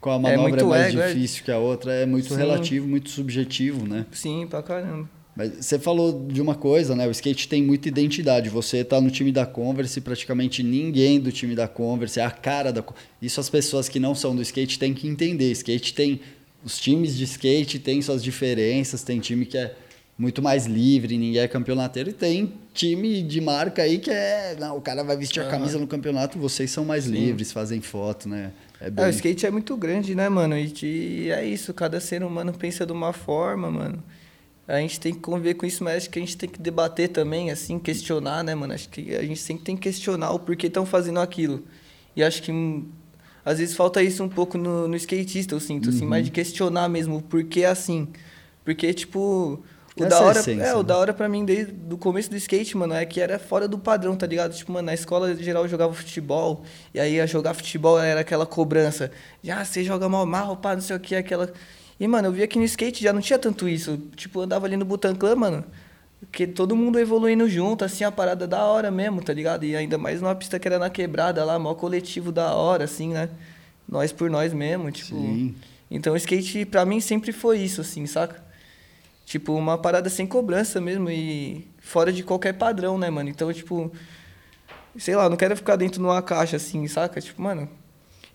[0.00, 1.44] Qual a manobra é, é mais ego, é difícil é...
[1.46, 2.36] que a outra, é muito Sim.
[2.36, 4.06] relativo, muito subjetivo, né?
[4.12, 5.10] Sim, pra caramba.
[5.38, 7.06] Mas você falou de uma coisa, né?
[7.06, 8.48] O skate tem muita identidade.
[8.48, 12.72] Você está no time da Converse, praticamente ninguém do time da Converse é a cara
[12.72, 12.82] da
[13.22, 15.52] Isso as pessoas que não são do skate têm que entender.
[15.52, 16.20] Skate tem
[16.64, 19.76] os times de skate têm suas diferenças, tem time que é
[20.18, 24.76] muito mais livre, ninguém é campeonateiro, e tem time de marca aí que é, não,
[24.76, 27.12] o cara vai vestir a camisa no campeonato, vocês são mais Sim.
[27.12, 28.50] livres, fazem foto, né?
[28.80, 29.04] É, bem...
[29.04, 30.58] é, o skate é muito grande, né, mano?
[30.58, 34.02] E, e é isso, cada ser humano pensa de uma forma, mano
[34.68, 37.08] a gente tem que conviver com isso, mas acho que a gente tem que debater
[37.08, 38.74] também, assim, questionar, né, mano?
[38.74, 41.64] Acho que a gente sempre tem que questionar o porquê estão fazendo aquilo.
[42.14, 42.52] E acho que
[43.42, 45.96] às vezes falta isso um pouco no, no skatista, eu sinto, uhum.
[45.96, 46.34] assim, mais de uhum.
[46.34, 48.08] questionar mesmo o porquê é assim.
[48.62, 49.62] Porque, tipo,
[49.96, 50.74] o da hora, essência, é, né?
[50.74, 53.66] o da hora pra mim desde o começo do skate, mano, é que era fora
[53.66, 54.54] do padrão, tá ligado?
[54.54, 56.62] Tipo, mano, na escola geral eu jogava futebol,
[56.92, 59.10] e aí a jogar futebol era aquela cobrança.
[59.42, 61.50] Já, ah, você joga mal, mal, pá, não sei o que, aquela.
[62.00, 63.98] E, mano, eu via que no skate já não tinha tanto isso.
[64.14, 65.64] Tipo, eu andava ali no Butantã, mano.
[66.20, 69.64] Porque todo mundo evoluindo junto, assim, a parada da hora mesmo, tá ligado?
[69.64, 73.10] E ainda mais numa pista que era na quebrada lá, maior coletivo da hora, assim,
[73.10, 73.28] né?
[73.88, 75.16] Nós por nós mesmo, tipo.
[75.16, 75.54] Sim.
[75.90, 78.42] Então o skate pra mim sempre foi isso, assim, saca?
[79.24, 83.28] Tipo, uma parada sem cobrança mesmo e fora de qualquer padrão, né, mano?
[83.28, 83.92] Então, tipo,
[84.96, 87.20] sei lá, eu não quero ficar dentro de uma caixa assim, saca?
[87.20, 87.68] Tipo, mano,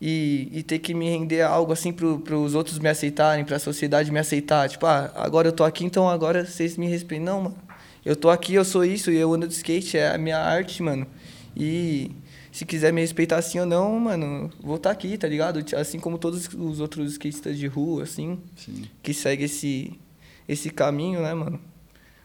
[0.05, 3.57] e, e ter que me render a algo assim pro, pros outros me aceitarem, pra
[3.57, 4.67] sociedade me aceitar.
[4.67, 7.25] Tipo, ah, agora eu tô aqui, então agora vocês me respeitam.
[7.25, 7.55] Não, mano.
[8.03, 10.83] Eu tô aqui, eu sou isso, e eu ando de skate, é a minha arte,
[10.83, 11.07] mano.
[11.55, 12.11] E
[12.51, 15.63] se quiser me respeitar assim ou não, mano, vou estar tá aqui, tá ligado?
[15.77, 18.83] Assim como todos os outros skatistas de rua, assim, Sim.
[19.01, 19.97] que segue esse,
[20.49, 21.61] esse caminho, né, mano?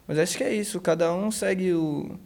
[0.05, 2.18] Mas acho que é isso, cada um segue o,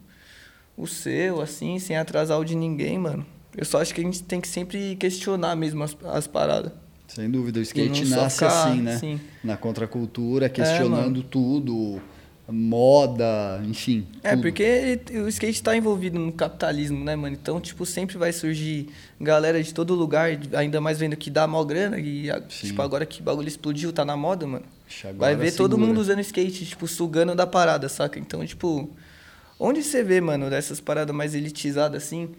[0.75, 3.23] o seu, assim, sem atrasar o de ninguém, mano.
[3.55, 6.71] Eu só acho que a gente tem que sempre questionar mesmo as, as paradas.
[7.07, 8.97] Sem dúvida, o skate nasce assim, né?
[8.97, 9.19] sim.
[9.43, 11.23] Na contracultura, questionando mano.
[11.23, 12.01] tudo,
[12.47, 14.07] moda, enfim.
[14.23, 14.41] É, tudo.
[14.41, 17.35] porque ele- o skate tá envolvido no capitalismo, né, mano?
[17.39, 18.89] Então, tipo, sempre vai surgir
[19.19, 21.99] galera de todo lugar, ainda mais vendo que dá mal grana.
[21.99, 22.67] E, Sim.
[22.67, 24.65] tipo, agora que o bagulho explodiu, tá na moda, mano.
[25.03, 25.87] Agora Vai ver todo segura.
[25.87, 28.19] mundo usando skate, tipo, sugando da parada, saca?
[28.19, 28.89] Então, tipo,
[29.59, 32.29] onde você vê, mano, dessas paradas mais elitizadas assim,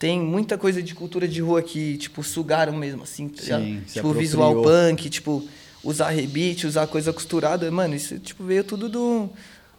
[0.00, 3.60] tem muita coisa de cultura de rua que, tipo, sugaram mesmo, assim, tá?
[3.60, 5.46] Sim, Tipo, visual punk, tipo,
[5.84, 9.28] usar rebite, usar coisa costurada, mano, isso, tipo, veio tudo do,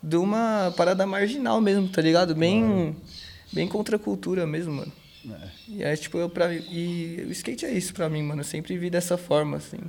[0.02, 2.36] de uma parada marginal mesmo, tá ligado?
[2.36, 2.96] Bem,
[3.52, 4.92] bem contra a cultura mesmo, mano.
[5.28, 5.48] É.
[5.68, 8.78] E é, tipo, eu pra, e o skate é isso pra mim, mano, eu sempre
[8.78, 9.80] vi dessa forma, assim.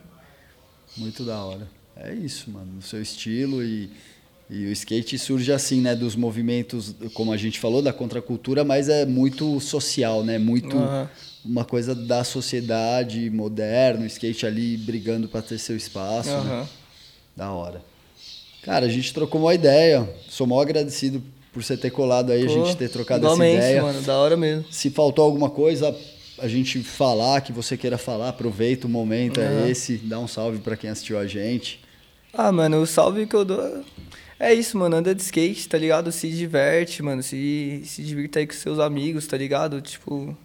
[0.97, 1.69] Muito da hora.
[1.95, 2.79] É isso, mano.
[2.79, 3.91] O seu estilo e,
[4.53, 5.95] e o skate surge assim, né?
[5.97, 10.37] Dos movimentos, como a gente falou, da contracultura, mas é muito social, né?
[10.37, 11.09] Muito Aham.
[11.43, 16.29] uma coisa da sociedade moderna, o skate ali brigando para ter seu espaço.
[16.29, 16.37] né?
[16.53, 16.69] Aham.
[17.35, 17.83] Da hora.
[18.61, 20.07] Cara, a gente trocou uma ideia.
[20.29, 23.83] Sou mal agradecido por você ter colado aí, a Pô, gente ter trocado essa ideia.
[23.83, 24.67] mano, da hora mesmo.
[24.71, 25.97] Se faltou alguma coisa,
[26.39, 29.69] a gente falar, que você queira falar, aproveita o momento, é Aham.
[29.71, 29.97] esse.
[29.97, 31.81] Dá um salve para quem assistiu a gente.
[32.35, 33.83] Ah, mano, o salve que eu dou
[34.39, 34.97] é isso, mano.
[34.97, 36.11] Anda de skate, tá ligado?
[36.11, 37.23] Se diverte, mano.
[37.23, 39.81] Se, se divirta aí com seus amigos, tá ligado?
[39.81, 40.37] Tipo,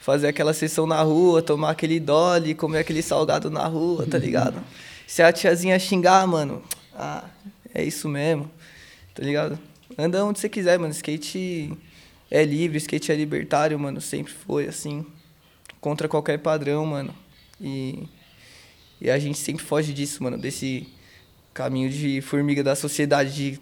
[0.00, 4.62] fazer aquela sessão na rua, tomar aquele dolly, comer aquele salgado na rua, tá ligado?
[5.06, 6.62] Se a tiazinha xingar, mano,
[6.94, 7.24] ah,
[7.74, 8.48] é isso mesmo,
[9.12, 9.58] tá ligado?
[9.98, 10.92] Anda onde você quiser, mano.
[10.92, 11.72] Skate
[12.30, 14.00] é livre, skate é libertário, mano.
[14.00, 15.04] Sempre foi assim.
[15.80, 17.14] Contra qualquer padrão, mano.
[17.60, 18.08] E.
[19.00, 20.86] E a gente sempre foge disso, mano, desse
[21.52, 23.60] caminho de formiga da sociedade, de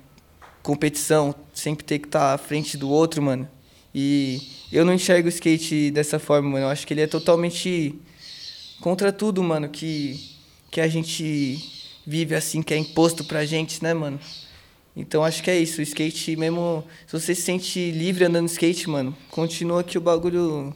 [0.62, 3.48] competição, sempre ter que estar à frente do outro, mano.
[3.94, 6.66] E eu não enxergo o skate dessa forma, mano.
[6.66, 7.94] Eu acho que ele é totalmente
[8.80, 10.36] contra tudo, mano, que,
[10.70, 11.58] que a gente
[12.06, 14.20] vive assim, que é imposto pra gente, né, mano?
[14.94, 15.80] Então acho que é isso.
[15.80, 20.74] O skate, mesmo se você se sente livre andando skate, mano, continua que o bagulho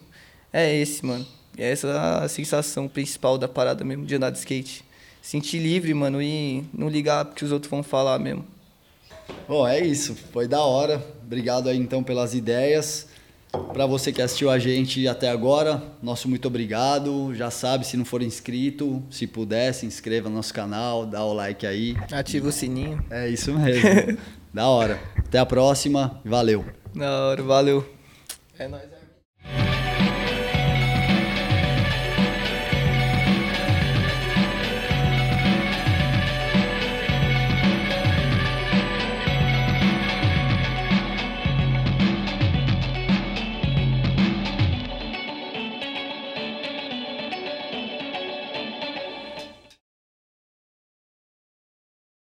[0.52, 1.26] é esse, mano.
[1.58, 4.84] E essa é a sensação principal da parada mesmo de andar de skate.
[5.22, 8.44] Sentir livre, mano, e não ligar pro que os outros vão falar mesmo.
[9.48, 10.16] Bom, é isso.
[10.32, 11.02] Foi da hora.
[11.24, 13.06] Obrigado aí então pelas ideias.
[13.72, 17.32] Para você que assistiu a gente até agora, nosso muito obrigado.
[17.34, 21.32] Já sabe, se não for inscrito, se puder, se inscreva no nosso canal, dá o
[21.32, 21.94] like aí.
[22.10, 23.02] Ativa o sininho.
[23.08, 24.18] É isso mesmo.
[24.52, 25.00] da hora.
[25.16, 26.20] Até a próxima.
[26.24, 26.64] Valeu.
[26.94, 27.88] Da hora, valeu.
[28.58, 28.91] É nóis.